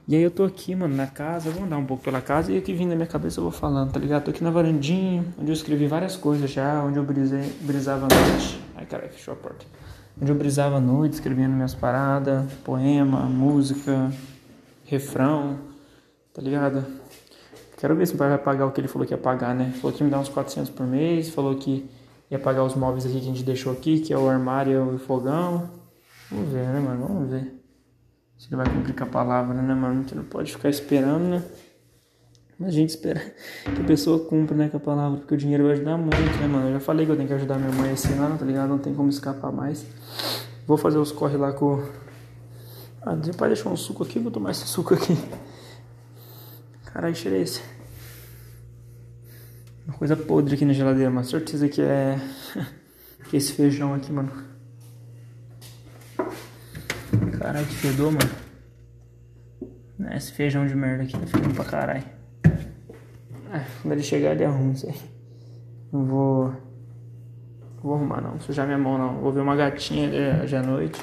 E 0.06 0.14
aí 0.14 0.22
eu 0.22 0.30
tô 0.30 0.44
aqui, 0.44 0.74
mano, 0.74 0.94
na 0.94 1.06
casa, 1.06 1.50
vou 1.50 1.64
andar 1.64 1.78
um 1.78 1.86
pouco 1.86 2.04
pela 2.04 2.20
casa 2.20 2.52
e 2.52 2.58
aqui 2.58 2.74
vindo 2.74 2.90
na 2.90 2.94
minha 2.94 3.06
cabeça 3.06 3.40
eu 3.40 3.42
vou 3.42 3.50
falando, 3.50 3.90
tá 3.90 3.98
ligado? 3.98 4.24
Tô 4.24 4.30
aqui 4.32 4.44
na 4.44 4.50
varandinha, 4.50 5.24
onde 5.38 5.50
eu 5.50 5.54
escrevi 5.54 5.86
várias 5.86 6.14
coisas 6.14 6.50
já, 6.50 6.82
onde 6.82 6.98
eu 6.98 7.04
brisei, 7.04 7.50
brisava 7.62 8.06
a 8.06 8.08
noite. 8.14 8.60
Ai, 8.76 8.84
caralho, 8.84 9.10
fechou 9.12 9.32
a 9.32 9.36
porta. 9.36 9.64
Onde 10.20 10.30
eu 10.30 10.36
brisava 10.36 10.76
a 10.76 10.80
noite, 10.80 11.14
escrevendo 11.14 11.54
minhas 11.54 11.74
paradas, 11.74 12.52
poema, 12.62 13.20
música, 13.20 14.12
refrão, 14.84 15.58
tá 16.34 16.42
ligado? 16.42 16.84
Quero 17.84 17.96
ver 17.96 18.06
se 18.06 18.14
o 18.14 18.16
pai 18.16 18.30
vai 18.30 18.38
pagar 18.38 18.64
o 18.64 18.70
que 18.70 18.80
ele 18.80 18.88
falou 18.88 19.06
que 19.06 19.12
ia 19.12 19.18
pagar, 19.18 19.54
né? 19.54 19.70
Falou 19.72 19.94
que 19.94 20.02
ia 20.02 20.06
me 20.06 20.10
dar 20.10 20.18
uns 20.18 20.30
400 20.30 20.70
por 20.70 20.86
mês, 20.86 21.28
falou 21.28 21.54
que 21.54 21.86
ia 22.30 22.38
pagar 22.38 22.64
os 22.64 22.74
móveis 22.74 23.04
aqui 23.04 23.16
que 23.16 23.20
a 23.20 23.24
gente 23.24 23.42
deixou 23.42 23.70
aqui, 23.70 24.00
que 24.00 24.10
é 24.10 24.16
o 24.16 24.26
armário 24.26 24.72
e 24.72 24.94
o 24.94 24.98
fogão. 24.98 25.68
Vamos 26.30 26.48
ver, 26.48 26.66
né, 26.66 26.80
mano? 26.80 27.06
Vamos 27.06 27.30
ver. 27.30 27.62
Se 28.38 28.48
ele 28.48 28.56
vai 28.56 28.66
cumprir 28.70 28.94
com 28.94 29.04
a 29.04 29.06
palavra, 29.06 29.52
né, 29.60 29.74
mano? 29.74 30.02
A 30.10 30.14
não 30.14 30.24
pode 30.24 30.50
ficar 30.50 30.70
esperando, 30.70 31.24
né? 31.24 31.44
Mas 32.58 32.70
a 32.70 32.72
gente 32.72 32.88
espera 32.88 33.20
que 33.20 33.82
a 33.82 33.84
pessoa 33.84 34.18
cumpra, 34.30 34.56
né, 34.56 34.70
com 34.70 34.78
a 34.78 34.80
palavra, 34.80 35.18
porque 35.18 35.34
o 35.34 35.36
dinheiro 35.36 35.64
vai 35.64 35.74
ajudar 35.74 35.98
muito, 35.98 36.40
né, 36.40 36.46
mano? 36.46 36.68
Eu 36.68 36.72
já 36.72 36.80
falei 36.80 37.04
que 37.04 37.12
eu 37.12 37.16
tenho 37.16 37.28
que 37.28 37.34
ajudar 37.34 37.58
minha 37.58 37.72
mãe 37.72 37.92
esse 37.92 38.10
ano, 38.14 38.38
tá 38.38 38.46
ligado? 38.46 38.70
Não 38.70 38.78
tem 38.78 38.94
como 38.94 39.10
escapar 39.10 39.52
mais. 39.52 39.84
Vou 40.66 40.78
fazer 40.78 40.96
os 40.96 41.12
corre 41.12 41.36
lá 41.36 41.52
com. 41.52 41.84
Ah, 43.02 43.14
pai 43.36 43.48
deixou 43.48 43.70
um 43.70 43.76
suco 43.76 44.04
aqui, 44.04 44.18
vou 44.18 44.32
tomar 44.32 44.52
esse 44.52 44.66
suco 44.66 44.94
aqui. 44.94 45.14
Caralho, 46.86 47.14
cheiro 47.14 47.36
é 47.36 47.40
esse? 47.40 47.73
Uma 49.86 49.96
coisa 49.98 50.16
podre 50.16 50.54
aqui 50.54 50.64
na 50.64 50.72
geladeira, 50.72 51.10
mas 51.10 51.28
certeza 51.28 51.68
que 51.68 51.82
é. 51.82 52.18
que 53.28 53.36
é 53.36 53.38
esse 53.38 53.52
feijão 53.52 53.94
aqui, 53.94 54.12
mano. 54.12 54.32
Caralho, 57.38 57.66
que 57.66 57.74
fedor, 57.74 58.12
mano. 58.12 58.44
Esse 60.16 60.32
feijão 60.32 60.66
de 60.66 60.74
merda 60.74 61.02
aqui 61.02 61.12
tá 61.12 61.26
ficando 61.26 61.54
pra 61.54 61.64
caralho. 61.64 62.04
Ah, 63.52 63.64
quando 63.82 63.92
ele 63.92 64.02
chegar, 64.02 64.32
ele 64.32 64.44
arruma 64.44 64.72
isso 64.72 64.88
aí. 64.88 65.00
Não 65.92 66.04
vou. 66.04 66.52
Vou 67.82 67.94
arrumar 67.94 68.22
não, 68.22 68.40
sujar 68.40 68.66
minha 68.66 68.78
mão 68.78 68.96
não. 68.96 69.20
Vou 69.20 69.30
ver 69.30 69.40
uma 69.40 69.54
gatinha 69.54 70.08
hoje 70.42 70.56
à 70.56 70.62
noite, 70.62 70.98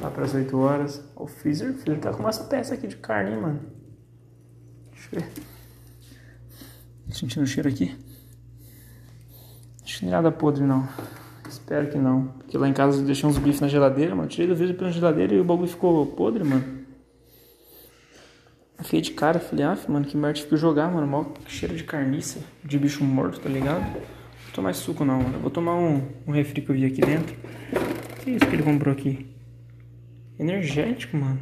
lá 0.00 0.10
pras 0.10 0.32
8 0.34 0.56
horas. 0.56 1.04
O 1.14 1.26
freezer, 1.26 1.70
o 1.70 1.74
freezer 1.74 2.00
tá 2.00 2.12
com 2.12 2.26
essa 2.26 2.44
peça 2.44 2.72
aqui 2.74 2.86
de 2.86 2.96
carne, 2.96 3.32
hein, 3.32 3.40
mano. 3.40 3.60
Deixa 4.90 5.08
eu 5.12 5.20
ver. 5.20 5.28
Sentindo 7.10 7.42
o 7.42 7.46
cheiro 7.46 7.68
aqui. 7.68 7.94
Que 9.98 10.06
nada 10.06 10.32
podre 10.32 10.64
não. 10.64 10.88
Espero 11.48 11.88
que 11.88 11.96
não. 11.96 12.28
Porque 12.38 12.58
lá 12.58 12.68
em 12.68 12.72
casa 12.72 13.00
eu 13.00 13.06
deixei 13.06 13.28
uns 13.28 13.38
bifes 13.38 13.60
na 13.60 13.68
geladeira, 13.68 14.14
mano. 14.14 14.28
Tirei 14.28 14.48
do 14.48 14.56
vidro 14.56 14.74
pela 14.74 14.90
geladeira 14.90 15.34
e 15.34 15.40
o 15.40 15.44
bagulho 15.44 15.68
ficou 15.68 16.04
podre, 16.06 16.42
mano. 16.42 16.84
Fiquei 18.82 19.00
de 19.00 19.12
cara, 19.12 19.38
falei, 19.38 19.64
ah, 19.64 19.78
mano, 19.88 20.04
que 20.04 20.16
merda 20.16 20.40
que 20.40 20.56
jogar, 20.56 20.90
mano. 20.90 21.06
Mó 21.06 21.26
cheiro 21.46 21.76
de 21.76 21.84
carniça, 21.84 22.40
de 22.64 22.76
bicho 22.76 23.04
morto, 23.04 23.38
tá 23.38 23.48
ligado? 23.48 23.82
Não 23.82 23.92
vou 23.92 24.52
tomar 24.52 24.74
suco 24.74 25.04
não, 25.04 25.22
mano. 25.22 25.38
Vou 25.38 25.50
tomar 25.50 25.76
um, 25.76 26.02
um 26.26 26.32
refri 26.32 26.60
que 26.60 26.70
eu 26.70 26.74
vi 26.74 26.86
aqui 26.86 27.00
dentro. 27.00 27.36
Que 28.22 28.30
é 28.30 28.32
isso 28.34 28.46
que 28.46 28.54
ele 28.56 28.64
comprou 28.64 28.92
aqui? 28.92 29.32
Energético, 30.38 31.16
mano. 31.16 31.38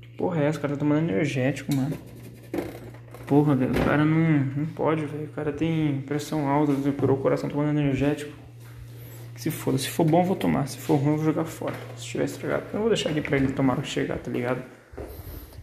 Que 0.00 0.08
porra 0.16 0.40
é 0.40 0.46
essa? 0.46 0.58
O 0.58 0.62
cara 0.62 0.74
tá 0.74 0.78
tomando 0.78 1.10
energético, 1.10 1.74
mano. 1.74 1.96
Porra, 3.30 3.54
velho, 3.54 3.70
o 3.70 3.84
cara 3.84 4.04
não, 4.04 4.40
não 4.56 4.66
pode, 4.66 5.06
velho. 5.06 5.26
O 5.26 5.28
cara 5.28 5.52
tem 5.52 6.00
pressão 6.00 6.48
alta, 6.48 6.72
o 6.72 7.16
coração 7.18 7.48
tomando 7.48 7.78
energético. 7.78 8.36
Se 9.36 9.52
foda, 9.52 9.78
se 9.78 9.88
for 9.88 10.04
bom 10.04 10.22
eu 10.22 10.24
vou 10.24 10.34
tomar, 10.34 10.66
se 10.66 10.78
for 10.78 10.96
ruim 10.96 11.12
eu 11.12 11.16
vou 11.18 11.26
jogar 11.26 11.44
fora. 11.44 11.76
Se 11.96 12.06
tiver 12.06 12.24
estragado, 12.24 12.64
eu 12.74 12.80
vou 12.80 12.88
deixar 12.88 13.10
aqui 13.10 13.20
pra 13.20 13.36
ele 13.36 13.52
tomar 13.52 13.80
que 13.80 13.86
chegar, 13.86 14.18
tá 14.18 14.28
ligado? 14.32 14.60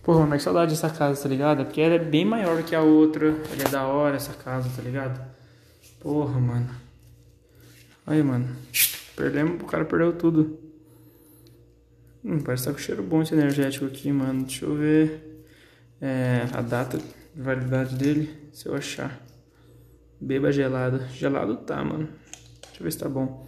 Porra, 0.01 0.25
mas 0.25 0.37
que 0.37 0.43
saudade 0.45 0.71
dessa 0.71 0.89
casa, 0.89 1.21
tá 1.21 1.27
ligado? 1.27 1.65
Porque 1.65 1.81
ela 1.81 1.95
é 1.95 1.99
bem 1.99 2.23
maior 2.23 2.63
que 2.63 2.73
a 2.73 2.79
outra. 2.79 3.27
Ela 3.27 3.63
é 3.67 3.69
da 3.69 3.85
hora 3.85 4.15
essa 4.15 4.31
casa, 4.31 4.69
tá 4.73 4.81
ligado? 4.81 5.19
Porra, 5.99 6.39
mano. 6.39 6.69
Aí, 8.05 8.23
mano. 8.23 8.47
Perdemos, 9.13 9.61
o 9.61 9.65
cara 9.65 9.83
perdeu 9.83 10.13
tudo. 10.13 10.57
Hum, 12.23 12.39
parece 12.39 12.63
que 12.63 12.69
tá 12.69 12.73
com 12.73 12.79
cheiro 12.79 13.03
bom 13.03 13.21
esse 13.21 13.33
energético 13.33 13.87
aqui, 13.87 14.09
mano. 14.09 14.43
Deixa 14.43 14.63
eu 14.63 14.73
ver 14.73 15.43
é, 16.01 16.45
a 16.53 16.61
data 16.61 16.97
validade 17.37 17.95
dele, 17.95 18.49
se 18.51 18.67
eu 18.67 18.75
achar. 18.75 19.21
Beba 20.19 20.51
gelado. 20.51 21.05
Gelado 21.13 21.57
tá, 21.57 21.83
mano. 21.83 22.09
Deixa 22.61 22.79
eu 22.79 22.83
ver 22.83 22.91
se 22.91 22.97
tá 22.97 23.07
bom. 23.07 23.47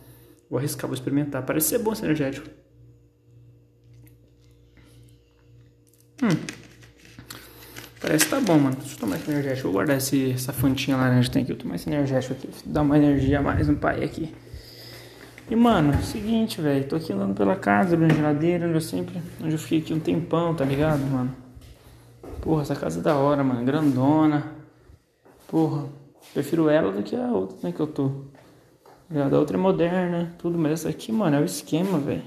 Vou 0.50 0.60
arriscar, 0.60 0.88
vou 0.88 0.93
experimentar. 0.93 1.43
Parece 1.43 1.69
ser 1.69 1.79
bom 1.79 1.93
esse 1.93 2.03
energético. 2.03 2.48
Hum. 6.22 6.29
Parece 8.00 8.25
que 8.25 8.31
tá 8.31 8.39
bom, 8.39 8.58
mano. 8.60 8.75
Deixa 8.75 8.96
eu 8.96 9.00
tomar 9.00 9.17
esse 9.17 9.29
energético. 9.29 9.63
Vou 9.63 9.74
guardar 9.74 9.98
esse, 9.98 10.31
essa 10.31 10.53
fontinha 10.53 10.96
laranja 10.96 11.27
que 11.27 11.34
tem 11.34 11.43
aqui. 11.43 11.53
Vou 11.53 11.62
tomar 11.62 11.75
esse 11.75 11.89
energético 11.89 12.34
aqui. 12.34 12.50
Dá 12.65 12.81
uma 12.81 12.98
energia 12.98 13.39
a 13.39 13.41
mais 13.41 13.67
no 13.67 13.75
pai 13.75 14.03
aqui. 14.03 14.34
E, 15.50 15.55
mano, 15.55 16.01
seguinte, 16.03 16.62
velho. 16.62 16.88
Tô 16.88 16.96
aqui 16.96 17.12
andando 17.12 17.36
pela 17.36 17.55
casa, 17.55 17.96
abrindo 17.96 18.15
geladeira, 18.15 18.67
onde 18.67 18.75
eu 18.75 18.81
sempre. 18.81 19.19
Onde 19.41 19.53
eu 19.53 19.60
fiquei 19.60 19.79
aqui 19.79 19.93
um 19.93 20.00
tempão, 20.00 20.55
tá 20.55 20.63
ligado, 20.63 21.01
mano? 21.01 21.49
Porra, 22.41 22.62
essa 22.62 22.75
casa 22.75 23.00
é 23.00 23.03
da 23.03 23.15
hora, 23.15 23.43
mano. 23.43 23.63
Grandona. 23.65 24.55
Porra. 25.48 26.00
Prefiro 26.34 26.69
ela 26.69 26.91
do 26.91 27.01
que 27.01 27.15
a 27.15 27.27
outra, 27.31 27.58
né, 27.63 27.72
que 27.72 27.79
eu 27.79 27.88
tô. 27.88 28.12
A 29.12 29.36
outra 29.38 29.58
é 29.58 29.60
moderna, 29.60 30.36
tudo, 30.38 30.58
mas 30.58 30.74
essa 30.74 30.89
aqui, 30.89 31.12
mano, 31.12 31.38
é 31.38 31.39
o 31.39 31.46
esquema, 31.46 31.98
velho. 31.98 32.22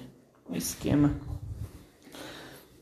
É 0.51 0.55
o 0.55 0.57
esquema. 0.57 1.13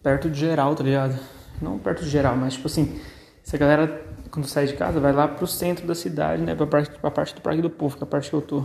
Perto 0.03 0.31
de 0.31 0.41
geral, 0.41 0.75
tá 0.75 0.83
ligado? 0.83 1.19
Não 1.61 1.79
perto 1.79 2.03
de 2.03 2.09
geral, 2.09 2.35
mas 2.35 2.55
tipo 2.55 2.67
assim, 2.67 2.99
se 3.43 3.55
a 3.55 3.59
galera, 3.59 4.03
quando 4.31 4.47
sai 4.47 4.67
de 4.67 4.75
casa, 4.75 4.99
vai 4.99 5.13
lá 5.13 5.29
pro 5.29 5.47
centro 5.47 5.87
da 5.87 5.95
cidade, 5.95 6.43
né? 6.43 6.55
Pra 6.55 6.67
parte, 6.67 6.99
pra 6.99 7.11
parte 7.11 7.35
do 7.35 7.43
Parque 7.43 7.61
do 7.61 7.69
Povo, 7.69 7.99
que 7.99 8.03
é 8.03 8.07
a 8.07 8.09
parte 8.09 8.31
que 8.31 8.37
eu 8.37 8.41
tô. 8.41 8.65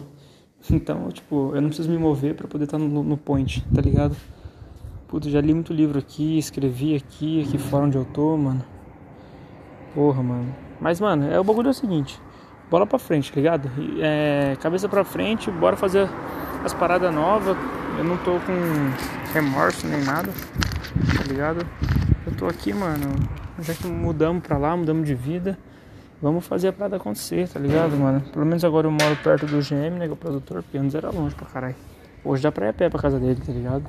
Então, 0.72 1.10
tipo, 1.10 1.51
eu 1.53 1.62
não 1.62 1.67
preciso 1.67 1.89
me 1.89 1.98
mover 1.98 2.34
para 2.36 2.48
poder 2.48 2.63
estar 2.63 2.77
tá 2.77 2.84
no, 2.84 3.03
no 3.03 3.17
point, 3.17 3.65
tá 3.75 3.81
ligado? 3.81 4.15
Puta, 5.08 5.30
já 5.30 5.40
li 5.40 5.54
muito 5.54 5.72
livro 5.72 6.00
aqui, 6.00 6.38
escrevi 6.38 6.96
aqui, 6.96 7.44
aqui 7.44 7.58
fora 7.58 7.86
onde 7.86 7.98
eu 7.98 8.06
tô, 8.06 8.36
mano. 8.36 8.64
Porra, 9.94 10.24
mano. 10.24 10.56
Mas, 10.82 11.00
mano, 11.00 11.32
é 11.32 11.40
o 11.40 11.44
bagulho 11.44 11.68
é 11.68 11.72
o 11.72 11.74
seguinte. 11.74 12.20
Bola 12.70 12.88
pra 12.88 12.98
frente, 12.98 13.32
tá 13.32 13.36
ligado? 13.36 13.70
É, 14.02 14.58
cabeça 14.60 14.90
pra 14.90 15.04
frente, 15.04 15.52
bora 15.52 15.78
fazer 15.78 16.10
as 16.64 16.74
paradas 16.74 17.14
novas. 17.14 17.56
Eu 17.98 18.04
não 18.04 18.18
tô 18.18 18.32
com 18.40 19.34
remorso 19.34 19.88
nem 19.88 20.04
nada, 20.04 20.30
tá 21.16 21.24
ligado? 21.28 21.66
Eu 22.26 22.36
tô 22.36 22.48
aqui, 22.48 22.74
mano. 22.74 23.16
Já 23.60 23.74
que 23.74 23.88
mudamos 23.88 24.42
pra 24.42 24.58
lá, 24.58 24.76
mudamos 24.76 25.06
de 25.08 25.14
vida. 25.14 25.58
Vamos 26.22 26.48
fazer 26.48 26.70
a 26.70 26.74
parada 26.74 26.96
acontecer, 26.98 27.48
tá 27.48 27.60
ligado, 27.60 27.96
mano? 27.96 28.22
Pelo 28.34 28.46
menos 28.46 28.66
agora 28.66 28.88
eu 28.88 28.92
moro 28.92 29.16
perto 29.24 29.46
do 29.46 29.60
GM, 29.60 30.00
né? 30.00 30.06
Que 30.06 30.12
é 30.12 30.14
o 30.14 30.18
produtor, 30.18 30.64
porque 30.64 30.78
antes 30.78 30.96
era 30.96 31.12
longe 31.12 31.36
pra 31.36 31.46
caralho. 31.46 31.76
Hoje 32.24 32.42
dá 32.42 32.52
pra 32.52 32.66
ir 32.66 32.70
a 32.70 32.74
pé 32.74 32.90
pra 32.90 33.00
casa 33.00 33.20
dele, 33.20 33.40
tá 33.46 33.54
ligado? 33.54 33.84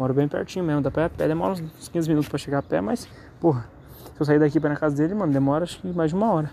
Moro 0.00 0.14
bem 0.14 0.26
pertinho 0.26 0.64
mesmo, 0.64 0.80
dá 0.80 0.90
pra 0.90 1.10
pé. 1.10 1.28
Demora 1.28 1.52
uns 1.52 1.88
15 1.88 2.08
minutos 2.08 2.26
pra 2.26 2.38
chegar 2.38 2.60
a 2.60 2.62
pé, 2.62 2.80
mas, 2.80 3.06
porra, 3.38 3.68
se 4.14 4.18
eu 4.18 4.24
sair 4.24 4.38
daqui 4.38 4.58
pra 4.58 4.70
na 4.70 4.76
casa 4.76 4.96
dele, 4.96 5.14
mano, 5.14 5.30
demora 5.30 5.64
acho 5.64 5.78
que 5.78 5.88
mais 5.88 6.08
de 6.08 6.16
uma 6.16 6.32
hora. 6.32 6.50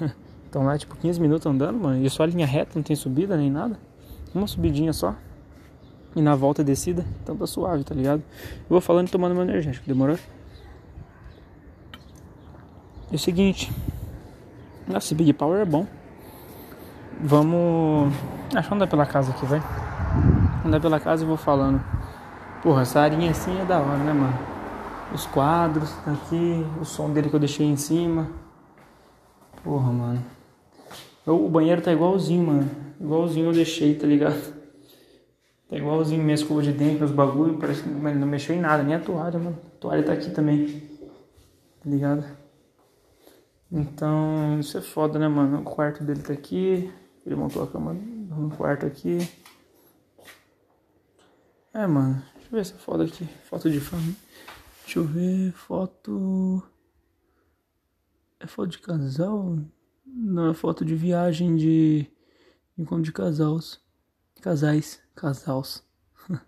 então 0.48 0.62
lá, 0.62 0.78
tipo, 0.78 0.94
15 0.94 1.20
minutos 1.20 1.44
andando, 1.46 1.80
mano, 1.80 2.06
e 2.06 2.08
só 2.08 2.24
linha 2.24 2.46
reta, 2.46 2.70
não 2.76 2.82
tem 2.84 2.94
subida 2.94 3.36
nem 3.36 3.50
nada. 3.50 3.76
Uma 4.32 4.46
subidinha 4.46 4.92
só. 4.92 5.16
E 6.14 6.22
na 6.22 6.36
volta 6.36 6.62
descida, 6.62 7.04
então 7.24 7.36
tá 7.36 7.44
suave, 7.44 7.82
tá 7.82 7.92
ligado? 7.92 8.20
Eu 8.20 8.68
vou 8.68 8.80
falando 8.80 9.08
e 9.08 9.10
tomando 9.10 9.34
meu 9.34 9.42
energético, 9.42 9.84
demorou? 9.88 10.16
É 13.10 13.16
o 13.16 13.18
seguinte, 13.18 13.72
nossa, 14.86 15.12
Big 15.12 15.32
Power 15.32 15.60
é 15.60 15.64
bom. 15.64 15.88
Vamos. 17.20 18.14
Acho 18.54 18.68
que 18.68 18.74
andar 18.76 18.86
pela 18.86 19.06
casa 19.06 19.32
aqui, 19.32 19.44
vai. 19.44 19.60
Andar 20.64 20.80
pela 20.80 21.00
casa 21.00 21.24
e 21.24 21.26
vou 21.26 21.36
falando. 21.36 21.93
Porra, 22.64 22.80
essa 22.80 22.98
arinha 22.98 23.30
assim 23.30 23.60
é 23.60 23.64
da 23.66 23.78
hora, 23.78 23.98
né, 23.98 24.14
mano? 24.14 24.38
Os 25.12 25.26
quadros 25.26 25.94
aqui, 26.06 26.64
o 26.80 26.84
som 26.86 27.12
dele 27.12 27.28
que 27.28 27.36
eu 27.36 27.40
deixei 27.40 27.66
em 27.66 27.76
cima. 27.76 28.26
Porra, 29.62 29.92
mano. 29.92 30.24
O 31.26 31.46
banheiro 31.50 31.82
tá 31.82 31.92
igualzinho, 31.92 32.46
mano. 32.46 32.70
Igualzinho 32.98 33.48
eu 33.48 33.52
deixei, 33.52 33.94
tá 33.94 34.06
ligado? 34.06 34.54
Tá 35.68 35.76
igualzinho 35.76 36.22
minha 36.22 36.34
escova 36.34 36.62
de 36.62 36.72
dentro, 36.72 37.04
os 37.04 37.10
bagulho. 37.10 37.58
Parece 37.58 37.82
que 37.82 37.88
não 37.90 38.26
mexeu 38.26 38.56
em 38.56 38.60
nada, 38.60 38.82
nem 38.82 38.94
a 38.94 39.00
toalha, 39.00 39.38
mano. 39.38 39.58
A 39.66 39.78
toalha 39.78 40.02
tá 40.02 40.14
aqui 40.14 40.30
também. 40.30 40.80
Tá 41.82 41.90
ligado? 41.90 42.24
Então, 43.70 44.58
isso 44.58 44.78
é 44.78 44.80
foda, 44.80 45.18
né, 45.18 45.28
mano? 45.28 45.60
O 45.60 45.64
quarto 45.64 46.02
dele 46.02 46.22
tá 46.22 46.32
aqui. 46.32 46.90
Ele 47.26 47.34
montou 47.34 47.62
a 47.62 47.66
cama 47.66 47.92
no 47.92 48.48
quarto 48.56 48.86
aqui. 48.86 49.18
É, 51.74 51.86
mano. 51.86 52.22
Deixa 52.44 52.46
eu 52.46 52.50
ver 52.50 52.60
essa 52.60 52.74
foto 52.74 53.02
aqui. 53.02 53.26
Foto 53.44 53.70
de 53.70 53.80
família. 53.80 54.14
Deixa 54.84 54.98
eu 54.98 55.04
ver. 55.04 55.52
Foto. 55.52 56.62
É 58.38 58.46
foto 58.46 58.68
de 58.68 58.78
casal? 58.78 59.58
Não, 60.06 60.50
é 60.50 60.54
foto 60.54 60.84
de 60.84 60.94
viagem 60.94 61.56
de. 61.56 62.06
Encontro 62.76 63.04
de 63.04 63.12
casais. 63.12 63.80
Casais. 64.42 65.00
Casals. 65.16 65.82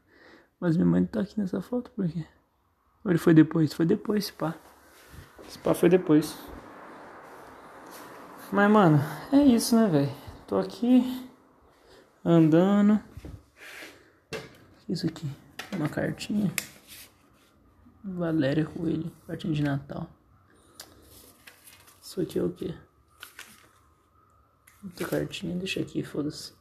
Mas 0.60 0.76
minha 0.76 0.86
mãe 0.86 1.04
tá 1.04 1.20
aqui 1.20 1.40
nessa 1.40 1.60
foto 1.60 1.90
por 1.92 2.06
quê? 2.08 2.26
Ou 3.04 3.10
ele 3.10 3.18
foi 3.18 3.32
depois? 3.32 3.72
Foi 3.72 3.86
depois, 3.86 4.24
esse 4.24 4.32
pá. 4.32 4.54
Esse 5.48 5.58
pá 5.58 5.72
foi 5.72 5.88
depois. 5.88 6.36
Mas, 8.52 8.70
mano, 8.70 8.98
é 9.32 9.38
isso, 9.38 9.74
né, 9.76 9.88
velho? 9.88 10.12
Tô 10.46 10.58
aqui 10.58 11.28
andando. 12.24 13.00
Isso 14.88 15.06
aqui, 15.06 15.28
uma 15.72 15.88
cartinha. 15.88 16.52
Valéria 18.04 18.64
Coelho, 18.64 19.10
cartinha 19.26 19.52
de 19.52 19.62
Natal. 19.62 20.08
Isso 22.02 22.20
aqui 22.20 22.38
é 22.38 22.42
o 22.42 22.50
quê? 22.50 22.74
Outra 24.84 25.08
cartinha, 25.08 25.56
deixa 25.56 25.80
aqui, 25.80 26.02
foda-se. 26.02 26.52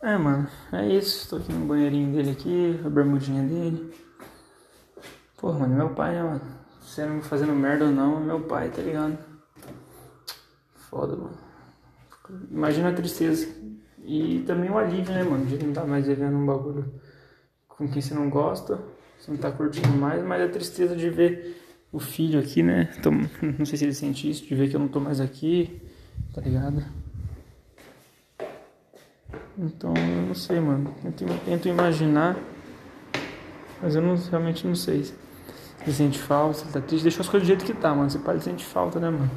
É, 0.00 0.16
mano, 0.16 0.48
é 0.72 0.88
isso. 0.88 1.28
Tô 1.28 1.36
aqui 1.36 1.52
no 1.52 1.66
banheirinho 1.66 2.12
dele 2.12 2.30
aqui, 2.30 2.80
a 2.84 2.88
bermudinha 2.88 3.42
dele. 3.42 3.94
Porra, 5.36 5.58
mano, 5.58 5.76
meu 5.76 5.94
pai, 5.94 6.14
né, 6.14 6.22
mano? 6.22 6.60
sendo 6.90 7.22
fazendo 7.22 7.52
merda 7.52 7.84
ou 7.84 7.90
não, 7.92 8.16
é 8.16 8.20
meu 8.20 8.40
pai, 8.40 8.68
tá 8.70 8.82
ligado? 8.82 9.16
Foda, 10.74 11.16
mano. 11.16 11.38
Imagina 12.50 12.90
a 12.90 12.94
tristeza. 12.94 13.46
E 14.12 14.40
também 14.40 14.68
o 14.68 14.76
alívio, 14.76 15.14
né, 15.14 15.22
mano? 15.22 15.46
De 15.46 15.56
não 15.56 15.68
estar 15.68 15.82
tá 15.82 15.86
mais 15.86 16.04
vivendo 16.04 16.34
um 16.34 16.44
bagulho 16.44 16.92
com 17.68 17.86
quem 17.86 18.02
você 18.02 18.12
não 18.12 18.28
gosta, 18.28 18.80
você 19.16 19.30
não 19.30 19.38
tá 19.38 19.52
curtindo 19.52 19.86
mais, 19.90 20.20
mas 20.24 20.42
a 20.42 20.48
tristeza 20.48 20.96
de 20.96 21.08
ver 21.08 21.56
o 21.92 22.00
filho 22.00 22.40
aqui, 22.40 22.60
né? 22.60 22.86
Tô, 23.00 23.12
não 23.56 23.64
sei 23.64 23.78
se 23.78 23.84
ele 23.84 23.94
sente 23.94 24.28
isso, 24.28 24.44
de 24.44 24.52
ver 24.52 24.68
que 24.68 24.74
eu 24.74 24.80
não 24.80 24.88
tô 24.88 24.98
mais 24.98 25.20
aqui, 25.20 25.80
tá 26.34 26.40
ligado? 26.40 26.84
Então, 29.56 29.94
eu 29.96 30.26
não 30.26 30.34
sei, 30.34 30.58
mano. 30.58 30.92
Eu 31.04 31.12
tento 31.44 31.68
imaginar, 31.68 32.36
mas 33.80 33.94
eu 33.94 34.02
não, 34.02 34.16
realmente 34.16 34.66
não 34.66 34.74
sei. 34.74 35.08
Ele 35.82 35.92
sente 35.92 36.18
falta, 36.18 36.62
ele 36.62 36.72
tá 36.72 36.80
triste, 36.80 37.04
deixa 37.04 37.20
as 37.20 37.28
coisas 37.28 37.46
do 37.46 37.48
jeito 37.48 37.64
que 37.64 37.80
tá, 37.80 37.94
mano. 37.94 38.10
Você 38.10 38.18
pode 38.18 38.42
sentir 38.42 38.64
falta, 38.64 38.98
né, 38.98 39.08
mano? 39.08 39.30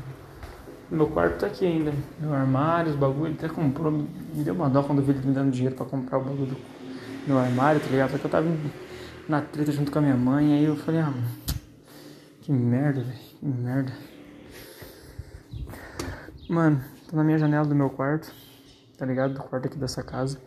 Meu 0.93 1.07
quarto 1.07 1.39
tá 1.39 1.47
aqui 1.47 1.65
ainda. 1.65 1.91
Meu 2.19 2.33
armário, 2.33 2.91
os 2.91 2.97
bagulho, 2.97 3.27
ele 3.27 3.35
até 3.35 3.49
comprou. 3.49 3.91
Me 3.91 4.43
deu 4.43 4.53
uma 4.53 4.69
dó 4.69 4.83
quando 4.83 4.99
eu 4.99 5.05
vi 5.05 5.11
ele 5.11 5.27
me 5.27 5.33
dando 5.33 5.51
dinheiro 5.51 5.75
pra 5.75 5.85
comprar 5.85 6.19
o 6.19 6.23
bagulho 6.23 6.45
do 6.45 6.57
meu 7.27 7.37
armário, 7.37 7.81
tá 7.81 7.87
ligado? 7.87 8.11
Só 8.11 8.17
que 8.17 8.25
eu 8.25 8.29
tava 8.29 8.47
na 9.27 9.41
treta 9.41 9.71
junto 9.71 9.91
com 9.91 9.99
a 9.99 10.01
minha 10.01 10.15
mãe, 10.15 10.53
aí 10.53 10.63
eu 10.65 10.75
falei, 10.75 11.01
ah, 11.01 11.05
mano, 11.05 11.27
que 12.41 12.51
merda, 12.51 13.01
velho, 13.01 13.19
que 13.39 13.45
merda. 13.45 13.93
Mano, 16.47 16.83
tô 17.09 17.15
na 17.15 17.23
minha 17.23 17.39
janela 17.39 17.65
do 17.65 17.73
meu 17.73 17.89
quarto, 17.89 18.31
tá 18.97 19.05
ligado? 19.05 19.33
Do 19.33 19.41
quarto 19.41 19.67
aqui 19.67 19.77
dessa 19.77 20.03
casa. 20.03 20.39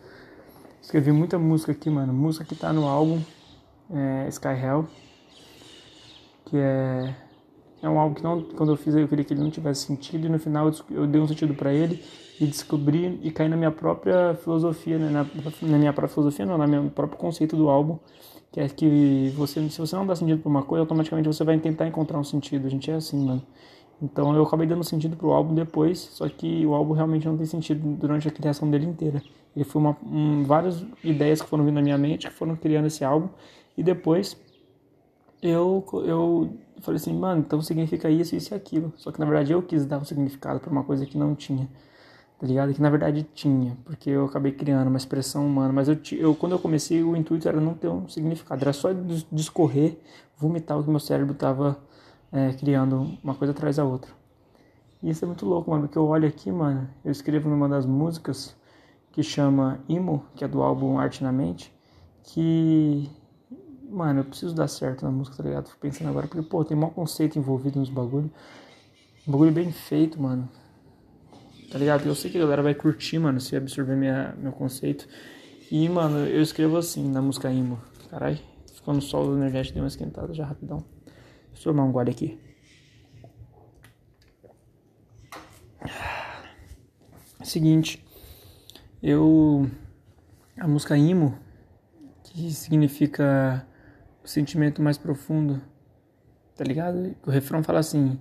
Escrevi 0.81 1.11
muita 1.11 1.37
música 1.37 1.71
aqui, 1.71 1.89
mano. 1.89 2.13
Música 2.13 2.45
que 2.45 2.55
tá 2.55 2.71
no 2.71 2.87
álbum 2.87 3.21
é, 3.89 4.27
Sky 4.29 4.47
Hell 4.47 4.87
que 6.49 6.57
é 6.57 7.13
é 7.81 7.87
um 7.87 7.99
álbum 7.99 8.15
que 8.15 8.23
não, 8.23 8.41
quando 8.41 8.71
eu 8.71 8.75
fiz 8.75 8.95
eu 8.95 9.07
queria 9.07 9.23
que 9.23 9.33
ele 9.33 9.41
não 9.41 9.51
tivesse 9.51 9.85
sentido 9.85 10.25
e 10.25 10.29
no 10.29 10.39
final 10.39 10.71
eu, 10.89 11.05
dei 11.05 11.21
um 11.21 11.27
sentido 11.27 11.53
para 11.53 11.71
ele 11.71 12.03
e 12.39 12.45
descobri 12.45 13.19
e 13.21 13.31
caí 13.31 13.47
na 13.47 13.55
minha 13.55 13.71
própria 13.71 14.35
filosofia, 14.35 14.97
né? 14.97 15.09
na, 15.09 15.25
na 15.61 15.77
minha 15.77 15.93
própria 15.93 16.13
filosofia, 16.13 16.45
não, 16.45 16.57
na 16.57 16.67
meu 16.67 16.89
próprio 16.89 17.17
conceito 17.17 17.55
do 17.55 17.69
álbum, 17.69 17.97
que 18.51 18.59
é 18.59 18.67
que 18.67 19.31
você, 19.35 19.67
se 19.69 19.79
você 19.79 19.95
não 19.95 20.05
dá 20.05 20.15
sentido 20.15 20.41
para 20.41 20.49
uma 20.49 20.63
coisa, 20.63 20.81
automaticamente 20.81 21.27
você 21.27 21.43
vai 21.43 21.57
tentar 21.59 21.87
encontrar 21.87 22.17
um 22.19 22.23
sentido. 22.23 22.65
A 22.67 22.69
gente 22.69 22.89
é 22.89 22.95
assim, 22.95 23.23
mano. 23.23 23.41
Então 24.01 24.35
eu 24.35 24.43
acabei 24.43 24.67
dando 24.67 24.83
sentido 24.83 25.15
pro 25.15 25.31
álbum 25.31 25.55
depois, 25.55 25.99
só 25.99 26.29
que 26.29 26.65
o 26.65 26.73
álbum 26.73 26.93
realmente 26.93 27.25
não 27.25 27.35
tem 27.35 27.45
sentido 27.45 27.81
durante 27.95 28.27
a 28.27 28.31
criação 28.31 28.69
dele 28.69 28.85
inteira. 28.85 29.21
Ele 29.55 29.65
foi 29.65 29.81
uma 29.81 29.97
um, 30.05 30.43
várias 30.43 30.85
ideias 31.03 31.41
que 31.41 31.49
foram 31.49 31.65
vindo 31.65 31.75
na 31.75 31.81
minha 31.81 31.97
mente 31.97 32.27
que 32.27 32.33
foram 32.33 32.55
criando 32.55 32.85
esse 32.85 33.03
álbum 33.03 33.27
e 33.75 33.81
depois 33.81 34.37
eu, 35.41 35.85
eu 36.05 36.49
falei 36.81 36.97
assim, 36.97 37.13
mano, 37.13 37.41
então 37.41 37.61
significa 37.61 38.09
isso, 38.09 38.35
isso 38.35 38.53
e 38.53 38.55
aquilo. 38.55 38.93
Só 38.97 39.11
que 39.11 39.19
na 39.19 39.25
verdade 39.25 39.51
eu 39.53 39.61
quis 39.61 39.85
dar 39.85 39.99
um 39.99 40.05
significado 40.05 40.59
para 40.59 40.71
uma 40.71 40.83
coisa 40.83 41.05
que 41.05 41.17
não 41.17 41.35
tinha. 41.35 41.67
tá 42.39 42.47
ligado? 42.47 42.73
Que 42.73 42.81
na 42.81 42.89
verdade 42.89 43.23
tinha, 43.33 43.77
porque 43.85 44.09
eu 44.09 44.25
acabei 44.25 44.51
criando 44.51 44.87
uma 44.87 44.97
expressão 44.97 45.45
humana, 45.45 45.73
mas 45.73 45.87
eu, 45.87 45.97
eu 46.13 46.35
quando 46.35 46.53
eu 46.53 46.59
comecei 46.59 47.03
o 47.03 47.15
intuito 47.15 47.47
era 47.47 47.59
não 47.59 47.73
ter 47.73 47.87
um 47.89 48.07
significado, 48.09 48.61
era 48.63 48.73
só 48.73 48.89
discorrer, 49.31 49.97
vomitar 50.37 50.79
o 50.79 50.83
que 50.83 50.89
meu 50.89 50.99
cérebro 50.99 51.33
tava 51.33 51.77
é, 52.31 52.53
criando 52.53 53.17
uma 53.23 53.35
coisa 53.35 53.51
atrás 53.53 53.77
da 53.77 53.85
outra. 53.85 54.11
E 55.01 55.09
isso 55.09 55.23
é 55.25 55.27
muito 55.27 55.45
louco, 55.45 55.69
mano, 55.71 55.83
porque 55.83 55.97
eu 55.97 56.05
olho 56.07 56.27
aqui, 56.27 56.51
mano, 56.51 56.89
eu 57.05 57.11
escrevo 57.11 57.49
numa 57.49 57.69
das 57.69 57.85
músicas 57.85 58.55
que 59.11 59.23
chama 59.23 59.79
Imo, 59.87 60.23
que 60.35 60.43
é 60.43 60.47
do 60.47 60.61
álbum 60.61 60.99
Arte 60.99 61.23
na 61.23 61.31
Mente, 61.31 61.73
que 62.23 63.09
mano, 63.89 64.21
eu 64.21 64.25
preciso 64.25 64.53
dar 64.53 64.67
certo 64.67 65.03
na 65.05 65.11
música, 65.11 65.37
tá 65.37 65.43
ligado? 65.43 65.67
Fico 65.67 65.79
pensando 65.79 66.09
agora, 66.09 66.27
porque, 66.27 66.47
pô, 66.47 66.63
tem 66.63 66.77
um 66.77 66.89
conceito 66.89 67.39
envolvido 67.39 67.79
nos 67.79 67.89
bagulho. 67.89 68.31
Um 69.27 69.31
bagulho 69.31 69.51
bem 69.51 69.71
feito, 69.71 70.21
mano. 70.21 70.49
Tá 71.71 71.77
ligado? 71.77 72.05
Eu 72.05 72.15
sei 72.15 72.31
que 72.31 72.37
a 72.37 72.41
galera 72.41 72.61
vai 72.61 72.73
curtir, 72.73 73.19
mano, 73.19 73.39
se 73.41 73.55
absorver 73.55 73.95
minha, 73.95 74.35
meu 74.37 74.51
conceito. 74.51 75.07
E, 75.69 75.87
mano, 75.89 76.19
eu 76.19 76.41
escrevo 76.41 76.77
assim 76.77 77.09
na 77.09 77.21
música 77.21 77.51
Imo. 77.51 77.79
Caralho, 78.09 78.39
ficou 78.73 78.93
no 78.93 79.01
solo 79.01 79.35
energético, 79.35 79.75
deu 79.75 79.83
uma 79.83 79.89
esquentada 79.89 80.33
já 80.33 80.45
rapidão. 80.45 80.83
Deixa 81.51 81.67
eu 81.67 81.73
tomar 81.73 81.83
um 81.83 81.91
gole 81.91 82.11
aqui. 82.11 82.39
Seguinte, 87.43 88.05
eu. 89.01 89.69
A 90.57 90.67
música 90.67 90.97
Imo, 90.97 91.37
que 92.23 92.51
significa 92.51 93.67
o 94.27 94.29
sentimento 94.29 94.81
mais 94.81 94.97
profundo, 94.97 95.61
tá 96.53 96.63
ligado? 96.65 97.15
O 97.25 97.31
refrão 97.31 97.63
fala 97.63 97.79
assim: 97.79 98.19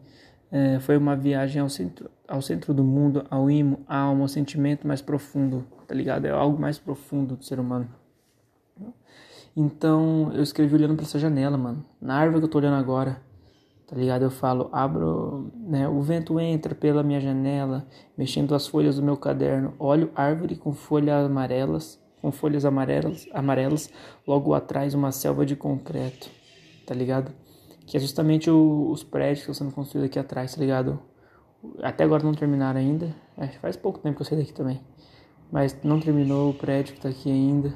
é, 0.53 0.79
foi 0.79 0.97
uma 0.97 1.17
viagem 1.17 1.61
ao 1.61 1.69
centro, 1.69 2.09
ao 2.29 2.41
centro 2.41 2.73
do 2.73 2.85
mundo, 2.85 3.27
ao 3.29 3.51
imo, 3.51 3.81
a 3.89 3.99
alma, 3.99 4.29
sentimento 4.29 4.87
mais 4.87 5.03
profundo, 5.03 5.67
tá 5.89 5.95
ligado? 5.97 6.25
É 6.25 6.31
algo 6.31 6.61
mais 6.61 6.79
profundo 6.79 7.35
do 7.35 7.45
ser 7.45 7.59
humano. 7.59 7.89
Então 9.57 10.31
eu 10.33 10.45
escrevi 10.45 10.77
olhando 10.77 10.95
para 10.95 11.05
essa 11.05 11.19
janela, 11.19 11.59
mano. 11.59 11.85
Na 12.01 12.15
árvore 12.15 12.41
que 12.41 12.45
eu 12.45 12.51
tô 12.51 12.59
olhando 12.59 12.77
agora, 12.77 13.21
tá 13.89 13.97
ligado? 13.97 14.23
Eu 14.23 14.31
falo, 14.31 14.69
abro, 14.71 15.51
né? 15.57 15.89
O 15.89 16.01
vento 16.03 16.39
entra 16.39 16.73
pela 16.73 17.03
minha 17.03 17.21
janela, 17.21 17.85
mexendo 18.17 18.55
as 18.55 18.69
folhas 18.69 18.95
do 18.95 19.03
meu 19.03 19.17
caderno. 19.17 19.75
Olho 19.77 20.13
árvore 20.15 20.55
com 20.55 20.73
folhas 20.73 21.27
amarelas 21.27 21.99
com 22.21 22.33
folhas 22.33 22.65
amarelas, 22.65 23.29
amarelas, 23.33 23.91
logo 24.27 24.55
atrás 24.55 24.95
uma 24.95 25.13
selva 25.13 25.45
de 25.45 25.55
concreto, 25.55 26.31
tá 26.87 26.95
ligado? 26.95 27.33
Que 27.87 27.97
é 27.97 28.01
justamente 28.01 28.51
o, 28.51 28.91
os 28.91 29.03
prédios 29.03 29.45
que 29.45 29.51
estão 29.51 29.67
sendo 29.67 29.75
construídos 29.75 30.11
aqui 30.11 30.19
atrás, 30.19 30.55
tá 30.55 30.61
ligado? 30.61 30.99
Até 31.83 32.05
agora 32.05 32.23
não 32.23 32.35
terminaram 32.35 32.81
ainda, 32.81 33.15
é, 33.37 33.49
faz 33.49 33.77
pouco 33.77 33.99
tempo 33.99 34.17
que 34.17 34.23
eu 34.23 34.27
saí 34.27 34.39
daqui 34.39 34.53
também, 34.53 34.81
mas 35.51 35.77
não 35.83 36.01
terminou 36.01 36.51
o 36.51 36.55
prédio 36.55 36.95
que 36.95 37.01
tá 37.01 37.09
aqui 37.09 37.31
ainda. 37.31 37.75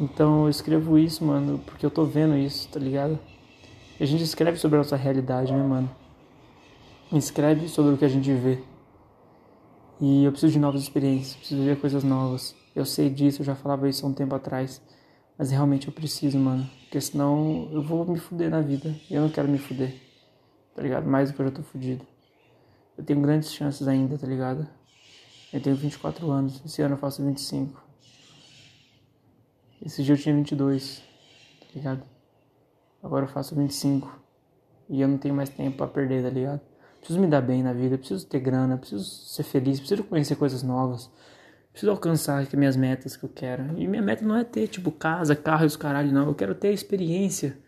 Então 0.00 0.44
eu 0.44 0.48
escrevo 0.48 0.98
isso, 0.98 1.24
mano, 1.24 1.60
porque 1.66 1.86
eu 1.86 1.90
tô 1.90 2.04
vendo 2.04 2.36
isso, 2.36 2.68
tá 2.68 2.80
ligado? 2.80 3.18
E 3.98 4.02
a 4.02 4.06
gente 4.06 4.24
escreve 4.24 4.58
sobre 4.58 4.76
a 4.76 4.78
nossa 4.78 4.96
realidade, 4.96 5.52
né, 5.52 5.62
mano? 5.62 5.90
Escreve 7.12 7.68
sobre 7.68 7.94
o 7.94 7.96
que 7.96 8.04
a 8.04 8.08
gente 8.08 8.32
vê. 8.32 8.58
E 10.00 10.24
eu 10.24 10.32
preciso 10.32 10.52
de 10.52 10.58
novas 10.58 10.82
experiências, 10.82 11.36
preciso 11.36 11.62
ver 11.62 11.78
coisas 11.78 12.02
novas. 12.02 12.56
Eu 12.74 12.84
sei 12.84 13.08
disso, 13.08 13.42
eu 13.42 13.46
já 13.46 13.54
falava 13.54 13.88
isso 13.88 14.04
há 14.04 14.08
um 14.08 14.12
tempo 14.12 14.34
atrás. 14.34 14.82
Mas 15.38 15.50
realmente 15.50 15.86
eu 15.86 15.92
preciso, 15.92 16.38
mano. 16.38 16.68
Porque 16.82 17.00
senão 17.00 17.68
eu 17.72 17.82
vou 17.82 18.04
me 18.04 18.18
fuder 18.18 18.50
na 18.50 18.60
vida. 18.60 18.94
Eu 19.08 19.22
não 19.22 19.28
quero 19.28 19.48
me 19.48 19.58
fuder. 19.58 19.94
Tá 20.74 20.82
ligado? 20.82 21.06
Mais 21.06 21.30
do 21.30 21.36
que 21.36 21.42
eu 21.42 21.46
já 21.46 21.52
tô 21.52 21.62
fudido. 21.62 22.04
Eu 22.98 23.04
tenho 23.04 23.20
grandes 23.20 23.52
chances 23.52 23.86
ainda, 23.86 24.18
tá 24.18 24.26
ligado? 24.26 24.66
Eu 25.52 25.60
tenho 25.60 25.76
24 25.76 26.28
anos. 26.30 26.60
Esse 26.64 26.82
ano 26.82 26.94
eu 26.94 26.98
faço 26.98 27.24
25. 27.24 27.80
Esse 29.84 30.02
dia 30.02 30.14
eu 30.14 30.18
tinha 30.18 30.34
22. 30.34 31.02
Tá 31.60 31.66
ligado? 31.76 32.02
Agora 33.02 33.24
eu 33.24 33.28
faço 33.28 33.54
25. 33.54 34.20
E 34.88 35.00
eu 35.00 35.06
não 35.06 35.18
tenho 35.18 35.34
mais 35.34 35.48
tempo 35.48 35.76
pra 35.76 35.86
perder, 35.86 36.24
tá 36.24 36.30
ligado? 36.30 36.60
Preciso 36.98 37.20
me 37.20 37.28
dar 37.28 37.40
bem 37.40 37.62
na 37.62 37.72
vida. 37.72 37.96
Preciso 37.96 38.26
ter 38.26 38.40
grana. 38.40 38.76
Preciso 38.76 39.04
ser 39.04 39.44
feliz. 39.44 39.78
Preciso 39.78 40.02
conhecer 40.04 40.34
coisas 40.34 40.62
novas 40.64 41.08
preciso 41.74 41.90
alcançar 41.90 42.40
aqui 42.40 42.56
minhas 42.56 42.76
metas 42.76 43.16
que 43.16 43.24
eu 43.24 43.28
quero. 43.28 43.64
E 43.76 43.86
minha 43.88 44.00
meta 44.00 44.24
não 44.24 44.36
é 44.36 44.44
ter, 44.44 44.68
tipo, 44.68 44.92
casa, 44.92 45.34
carro 45.34 45.64
e 45.64 45.66
os 45.66 45.76
caralho, 45.76 46.12
não. 46.12 46.28
Eu 46.28 46.34
quero 46.34 46.54
ter 46.54 46.68
a 46.68 46.72
experiência 46.72 47.58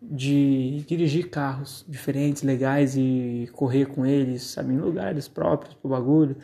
de 0.00 0.84
dirigir 0.86 1.30
carros 1.30 1.84
diferentes, 1.88 2.42
legais 2.42 2.96
e 2.96 3.48
correr 3.52 3.86
com 3.86 4.04
eles, 4.04 4.42
sabe, 4.42 4.74
em 4.74 4.78
lugares 4.78 5.26
próprios 5.26 5.74
pro 5.74 5.88
bagulho. 5.88 6.36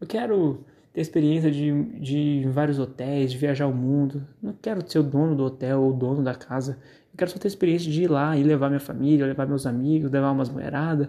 Eu 0.00 0.06
quero 0.06 0.64
ter 0.92 1.00
experiência 1.00 1.50
de, 1.50 1.82
de 1.98 2.48
vários 2.50 2.78
hotéis, 2.78 3.32
de 3.32 3.38
viajar 3.38 3.66
o 3.66 3.74
mundo. 3.74 4.24
Não 4.40 4.52
quero 4.52 4.88
ser 4.88 5.00
o 5.00 5.02
dono 5.02 5.34
do 5.34 5.44
hotel 5.44 5.82
ou 5.82 5.90
o 5.90 5.92
dono 5.92 6.22
da 6.22 6.36
casa. 6.36 6.78
Eu 7.12 7.18
quero 7.18 7.32
só 7.32 7.38
ter 7.38 7.48
experiência 7.48 7.90
de 7.90 8.04
ir 8.04 8.08
lá 8.08 8.36
e 8.36 8.44
levar 8.44 8.68
minha 8.68 8.80
família, 8.80 9.26
levar 9.26 9.46
meus 9.46 9.66
amigos, 9.66 10.08
levar 10.08 10.30
umas 10.30 10.48
moeradas. 10.48 11.08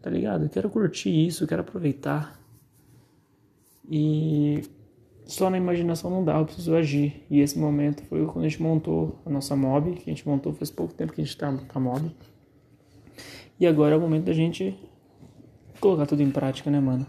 Tá 0.00 0.08
ligado? 0.08 0.44
Eu 0.44 0.48
quero 0.48 0.70
curtir 0.70 1.26
isso, 1.26 1.44
eu 1.44 1.48
quero 1.48 1.60
aproveitar. 1.60 2.45
E 3.88 4.62
só 5.26 5.50
na 5.50 5.58
imaginação 5.58 6.10
não 6.10 6.24
dá, 6.24 6.38
eu 6.38 6.44
preciso 6.44 6.74
agir. 6.74 7.24
E 7.30 7.40
esse 7.40 7.58
momento 7.58 8.02
foi 8.04 8.24
quando 8.26 8.44
a 8.44 8.48
gente 8.48 8.62
montou 8.62 9.20
a 9.26 9.30
nossa 9.30 9.56
mob, 9.56 9.92
que 9.92 10.10
a 10.10 10.14
gente 10.14 10.26
montou 10.26 10.52
faz 10.52 10.70
pouco 10.70 10.94
tempo 10.94 11.12
que 11.12 11.20
a 11.20 11.24
gente 11.24 11.32
está 11.32 11.52
com 11.52 11.78
a 11.78 11.80
mob. 11.80 12.10
E 13.58 13.66
agora 13.66 13.94
é 13.94 13.98
o 13.98 14.00
momento 14.00 14.24
da 14.24 14.32
gente 14.32 14.78
colocar 15.80 16.06
tudo 16.06 16.22
em 16.22 16.30
prática, 16.30 16.70
né, 16.70 16.80
mano? 16.80 17.06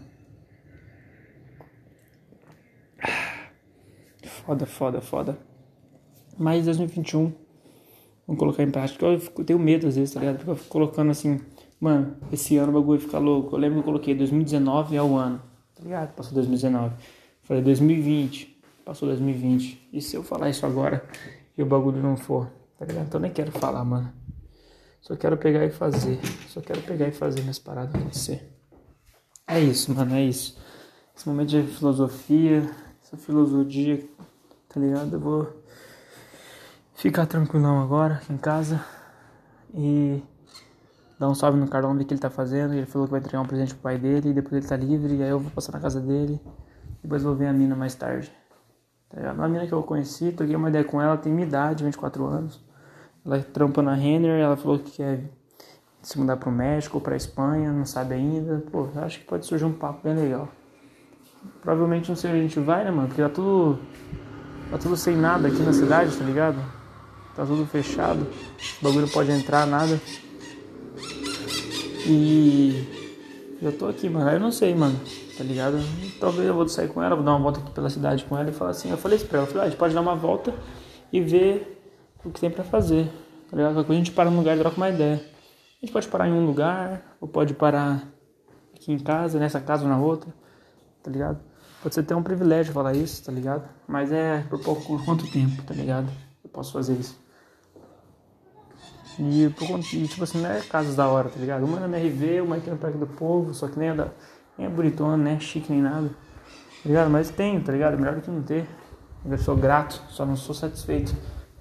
Foda, 4.22 4.66
foda, 4.66 5.00
foda. 5.00 5.38
Mas 6.36 6.64
2021, 6.64 7.32
vamos 8.26 8.40
colocar 8.40 8.62
em 8.62 8.70
prática. 8.70 9.04
Eu, 9.04 9.20
fico, 9.20 9.42
eu 9.42 9.44
tenho 9.44 9.58
medo 9.58 9.86
às 9.86 9.96
vezes, 9.96 10.14
tá 10.14 10.20
ligado? 10.20 10.48
Eu 10.48 10.56
fico 10.56 10.70
colocando 10.70 11.10
assim, 11.10 11.40
mano, 11.78 12.16
esse 12.32 12.56
ano 12.56 12.70
o 12.70 12.80
bagulho 12.80 12.98
vai 12.98 13.06
ficar 13.06 13.18
louco. 13.18 13.54
Eu 13.54 13.60
lembro 13.60 13.74
que 13.74 13.80
eu 13.80 13.84
coloquei 13.84 14.14
2019 14.14 14.96
é 14.96 15.02
o 15.02 15.16
ano 15.16 15.47
tá 15.78 15.84
ligado? 15.84 16.14
Passou 16.14 16.34
2019. 16.34 16.94
Falei 17.42 17.62
2020, 17.62 18.60
passou 18.84 19.08
2020. 19.08 19.88
E 19.92 20.02
se 20.02 20.16
eu 20.16 20.22
falar 20.22 20.50
isso 20.50 20.66
agora 20.66 21.02
e 21.56 21.62
o 21.62 21.66
bagulho 21.66 22.02
não 22.02 22.16
for, 22.16 22.50
tá 22.76 22.84
ligado? 22.84 23.06
Então 23.06 23.20
nem 23.20 23.32
quero 23.32 23.52
falar, 23.52 23.84
mano. 23.84 24.12
Só 25.00 25.16
quero 25.16 25.36
pegar 25.36 25.64
e 25.64 25.70
fazer. 25.70 26.18
Só 26.48 26.60
quero 26.60 26.82
pegar 26.82 27.06
e 27.06 27.12
fazer 27.12 27.40
minhas 27.40 27.58
paradas 27.58 27.94
acontecer. 27.94 28.52
É 29.46 29.60
isso, 29.60 29.94
mano, 29.94 30.14
é 30.14 30.22
isso. 30.22 30.60
Esse 31.16 31.26
momento 31.28 31.48
de 31.48 31.62
filosofia, 31.62 32.68
essa 33.02 33.16
filosofia, 33.16 34.04
tá 34.68 34.78
ligado? 34.78 35.14
Eu 35.14 35.20
vou 35.20 35.62
ficar 36.94 37.26
tranquilão 37.26 37.80
agora 37.80 38.14
aqui 38.16 38.32
em 38.32 38.36
casa 38.36 38.84
e 39.72 40.22
dar 41.18 41.28
um 41.28 41.34
salve 41.34 41.58
no 41.58 41.68
Carlão, 41.68 41.94
ver 41.94 42.02
o 42.02 42.06
que 42.06 42.14
ele 42.14 42.20
tá 42.20 42.30
fazendo. 42.30 42.74
Ele 42.74 42.86
falou 42.86 43.06
que 43.06 43.12
vai 43.12 43.20
entregar 43.20 43.40
um 43.40 43.46
presente 43.46 43.74
pro 43.74 43.82
pai 43.82 43.98
dele, 43.98 44.30
e 44.30 44.32
depois 44.32 44.52
ele 44.54 44.66
tá 44.66 44.76
livre, 44.76 45.16
e 45.16 45.22
aí 45.22 45.30
eu 45.30 45.40
vou 45.40 45.50
passar 45.50 45.72
na 45.72 45.80
casa 45.80 46.00
dele. 46.00 46.40
Depois 47.02 47.22
vou 47.22 47.34
ver 47.34 47.46
a 47.46 47.52
mina 47.52 47.74
mais 47.74 47.94
tarde. 47.94 48.30
Tá 49.08 49.32
Uma 49.32 49.48
mina 49.48 49.66
que 49.66 49.72
eu 49.72 49.82
conheci, 49.82 50.32
troquei 50.32 50.54
uma 50.54 50.68
ideia 50.68 50.84
com 50.84 51.00
ela, 51.00 51.16
tem 51.16 51.32
minha 51.32 51.46
idade, 51.46 51.84
24 51.84 52.26
anos. 52.26 52.60
Ela 53.24 53.40
trampa 53.40 53.82
na 53.82 53.94
Renner, 53.94 54.40
ela 54.40 54.56
falou 54.56 54.78
que 54.78 54.92
quer 54.92 55.30
se 56.02 56.18
mudar 56.18 56.36
pro 56.36 56.50
México 56.50 56.98
ou 56.98 57.00
pra 57.00 57.16
Espanha, 57.16 57.72
não 57.72 57.84
sabe 57.84 58.14
ainda. 58.14 58.62
Pô, 58.70 58.88
acho 58.96 59.20
que 59.20 59.24
pode 59.26 59.46
surgir 59.46 59.64
um 59.64 59.72
papo 59.72 60.00
bem 60.04 60.14
legal. 60.14 60.48
Provavelmente 61.60 62.08
não 62.08 62.16
sei 62.16 62.30
onde 62.30 62.40
a 62.40 62.42
gente 62.42 62.60
vai, 62.60 62.84
né, 62.84 62.90
mano? 62.90 63.08
Porque 63.08 63.22
tá 63.22 63.28
tudo. 63.28 63.78
Tá 64.70 64.78
tudo 64.78 64.96
sem 64.96 65.16
nada 65.16 65.48
aqui 65.48 65.62
na 65.62 65.72
cidade, 65.72 66.16
tá 66.16 66.24
ligado? 66.24 66.58
Tá 67.34 67.44
tudo 67.46 67.64
fechado. 67.66 68.26
O 68.80 68.84
bagulho 68.84 69.08
pode 69.08 69.30
entrar, 69.30 69.66
nada. 69.66 69.98
E 72.10 72.86
eu 73.60 73.76
tô 73.76 73.86
aqui, 73.86 74.08
mano. 74.08 74.30
Eu 74.30 74.40
não 74.40 74.50
sei, 74.50 74.74
mano. 74.74 74.98
Tá 75.36 75.44
ligado? 75.44 75.76
Talvez 76.18 76.48
eu 76.48 76.54
vou 76.54 76.66
sair 76.66 76.88
com 76.88 77.02
ela, 77.02 77.14
vou 77.14 77.24
dar 77.24 77.32
uma 77.32 77.38
volta 77.38 77.60
aqui 77.60 77.70
pela 77.70 77.90
cidade 77.90 78.24
com 78.24 78.36
ela 78.36 78.48
e 78.48 78.52
falar 78.52 78.70
assim. 78.70 78.90
Eu 78.90 78.96
falei 78.96 79.18
isso 79.18 79.26
pra 79.26 79.38
ela, 79.38 79.46
falei, 79.46 79.62
ah, 79.62 79.66
a 79.66 79.68
gente 79.68 79.78
pode 79.78 79.94
dar 79.94 80.00
uma 80.00 80.16
volta 80.16 80.54
e 81.12 81.20
ver 81.20 81.78
o 82.24 82.30
que 82.30 82.40
tem 82.40 82.50
pra 82.50 82.64
fazer. 82.64 83.10
Tá 83.50 83.56
ligado? 83.56 83.74
Qualquer 83.74 83.86
coisa 83.86 84.00
a 84.00 84.04
gente 84.04 84.12
para 84.12 84.30
num 84.30 84.38
lugar 84.38 84.56
e 84.56 84.60
troca 84.60 84.76
uma 84.76 84.88
ideia. 84.88 85.16
A 85.16 85.84
gente 85.84 85.92
pode 85.92 86.08
parar 86.08 86.28
em 86.28 86.32
um 86.32 86.46
lugar, 86.46 87.16
ou 87.20 87.28
pode 87.28 87.54
parar 87.54 88.02
aqui 88.74 88.90
em 88.90 88.98
casa, 88.98 89.38
nessa 89.38 89.60
casa 89.60 89.84
ou 89.84 89.88
na 89.88 89.98
outra, 89.98 90.32
tá 91.02 91.10
ligado? 91.10 91.38
Pode 91.82 91.94
ser 91.94 92.00
até 92.00 92.16
um 92.16 92.22
privilégio 92.22 92.72
falar 92.72 92.94
isso, 92.94 93.22
tá 93.24 93.30
ligado? 93.30 93.68
Mas 93.86 94.10
é 94.10 94.44
por 94.50 94.60
pouco, 94.60 95.04
quanto 95.04 95.30
tempo, 95.30 95.62
tá 95.62 95.74
ligado? 95.74 96.10
Eu 96.42 96.50
posso 96.50 96.72
fazer 96.72 96.94
isso. 96.94 97.16
E, 99.18 99.46
e, 99.46 100.06
tipo 100.06 100.22
assim, 100.22 100.40
não 100.40 100.50
é 100.50 100.60
casas 100.60 100.94
da 100.94 101.08
hora, 101.08 101.28
tá 101.28 101.40
ligado? 101.40 101.64
Uma 101.64 101.78
é 101.78 101.80
na 101.88 101.98
MRV, 101.98 102.40
uma 102.42 102.56
aqui 102.56 102.70
no 102.70 102.76
Parque 102.76 102.96
do 102.96 103.06
Povo, 103.06 103.52
só 103.52 103.66
que 103.66 103.78
nem 103.78 103.88
é, 103.88 103.94
da, 103.94 104.08
nem 104.56 104.68
é 104.68 104.70
bonitona, 104.70 105.16
nem 105.16 105.34
é 105.34 105.40
chique 105.40 105.72
nem 105.72 105.82
nada. 105.82 106.08
Tá 106.08 106.88
ligado? 106.88 107.10
Mas 107.10 107.28
tem, 107.28 107.60
tá 107.60 107.72
ligado? 107.72 107.98
Melhor 107.98 108.14
do 108.14 108.20
que 108.20 108.30
não 108.30 108.42
ter. 108.42 108.66
Eu 109.28 109.38
sou 109.38 109.56
grato, 109.56 110.00
só 110.08 110.24
não 110.24 110.36
sou 110.36 110.54
satisfeito 110.54 111.14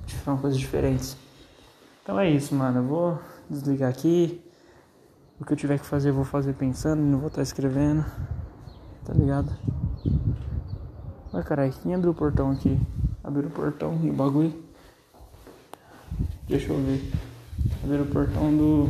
de 0.06 0.15
fazer 0.15 0.39
coisas 0.39 0.60
diferentes. 0.60 1.17
Então 2.04 2.20
é 2.20 2.30
isso, 2.30 2.54
mano. 2.54 2.80
Eu 2.80 2.84
vou 2.84 3.20
desligar 3.50 3.89
aqui. 3.89 4.41
O 5.39 5.46
que 5.46 5.54
eu 5.54 5.58
tiver 5.58 5.80
que 5.80 5.86
fazer, 5.86 6.10
eu 6.10 6.13
vou 6.13 6.24
fazer 6.24 6.54
pensando, 6.54 7.02
não 7.02 7.20
vou 7.20 7.28
estar 7.28 7.41
escrevendo. 7.41 8.06
Tá 9.04 9.13
ligado? 9.13 9.52
Ai 11.34 11.43
caralho, 11.43 11.74
quem 11.82 11.93
abriu 11.93 12.12
o 12.12 12.15
portão 12.15 12.52
aqui? 12.52 12.80
Abriu 13.24 13.48
o 13.48 13.52
portão 13.52 14.00
e 14.04 14.10
o 14.10 14.13
bagulho. 14.13 14.54
Deixa 16.48 16.72
eu 16.72 16.78
ver. 16.78 17.27
Abriu 17.84 18.04
o 18.04 18.08
portão 18.08 18.56
do. 18.56 18.89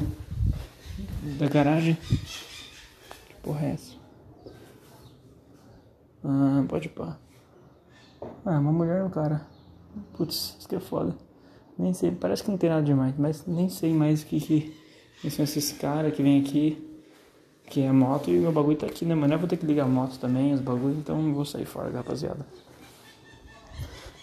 Da 1.37 1.47
garagem. 1.47 1.95
Que 1.95 3.35
porra 3.43 3.65
é 3.65 3.71
essa? 3.71 3.93
Ah, 6.23 6.63
pode 6.67 6.89
pá. 6.89 7.17
Ah, 8.45 8.59
uma 8.59 8.71
mulher 8.71 9.03
um 9.03 9.09
cara. 9.09 9.45
Putz, 10.13 10.55
isso 10.59 10.67
que 10.67 10.75
é 10.75 10.79
foda. 10.79 11.15
Nem 11.77 11.93
sei, 11.93 12.11
parece 12.11 12.43
que 12.43 12.49
não 12.49 12.57
tem 12.57 12.69
nada 12.69 12.81
demais, 12.81 13.13
mas 13.17 13.45
nem 13.45 13.69
sei 13.69 13.93
mais 13.93 14.23
o 14.23 14.25
que, 14.25 14.73
que 15.21 15.29
são 15.29 15.43
esses 15.43 15.71
caras 15.71 16.13
que 16.13 16.23
vêm 16.23 16.41
aqui. 16.41 16.83
Que 17.69 17.81
é 17.81 17.91
moto 17.91 18.29
e 18.29 18.33
meu 18.33 18.51
bagulho 18.51 18.77
tá 18.77 18.87
aqui, 18.87 19.03
né, 19.03 19.13
mano? 19.13 19.33
Eu 19.33 19.39
vou 19.39 19.47
ter 19.47 19.57
que 19.57 19.65
ligar 19.65 19.83
a 19.83 19.87
moto 19.87 20.17
também, 20.17 20.53
os 20.53 20.61
bagulhos, 20.61 20.97
então 20.97 21.33
vou 21.33 21.43
sair 21.43 21.65
fora, 21.65 21.91
rapaziada. 21.91 22.45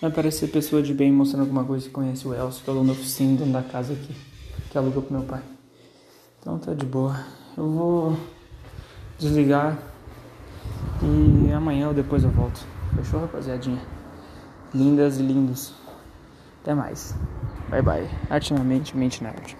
Mas 0.01 0.15
parece 0.15 0.39
ser 0.41 0.49
pessoa 0.49 0.83
de 0.83 0.95
bem 0.95 1.13
mostrando 1.13 1.43
alguma 1.43 1.65
coisa 1.65 1.87
que 1.87 1.93
conhece 1.93 2.27
o 2.27 2.35
Elcio, 2.35 2.65
que 2.65 2.71
é 2.71 2.73
o 2.73 2.77
dono 2.77 2.87
da 2.87 2.93
oficina, 2.93 3.39
dono 3.39 3.53
da 3.53 3.63
casa 3.63 3.93
aqui, 3.93 4.15
que 4.75 4.79
alugou 4.79 5.05
pro 5.05 5.17
meu 5.17 5.23
pai. 5.25 5.41
Então 6.41 6.59
tá 6.59 6.75
de 6.75 6.85
boa. 6.85 7.17
Eu 7.57 7.71
vou 7.71 8.19
desligar 9.17 9.79
e 11.01 11.53
amanhã 11.53 11.87
ou 11.87 11.95
depois 11.95 12.25
eu 12.25 12.31
volto. 12.31 12.67
Fechou, 12.97 13.21
rapaziadinha? 13.21 13.81
Lindas 14.75 15.21
e 15.21 15.23
lindos. 15.23 15.73
Até 16.61 16.75
mais. 16.75 17.15
Bye 17.71 17.83
bye. 17.83 18.11
Ativamente 18.29 18.97
Mente 18.97 19.23
Nerd. 19.23 19.57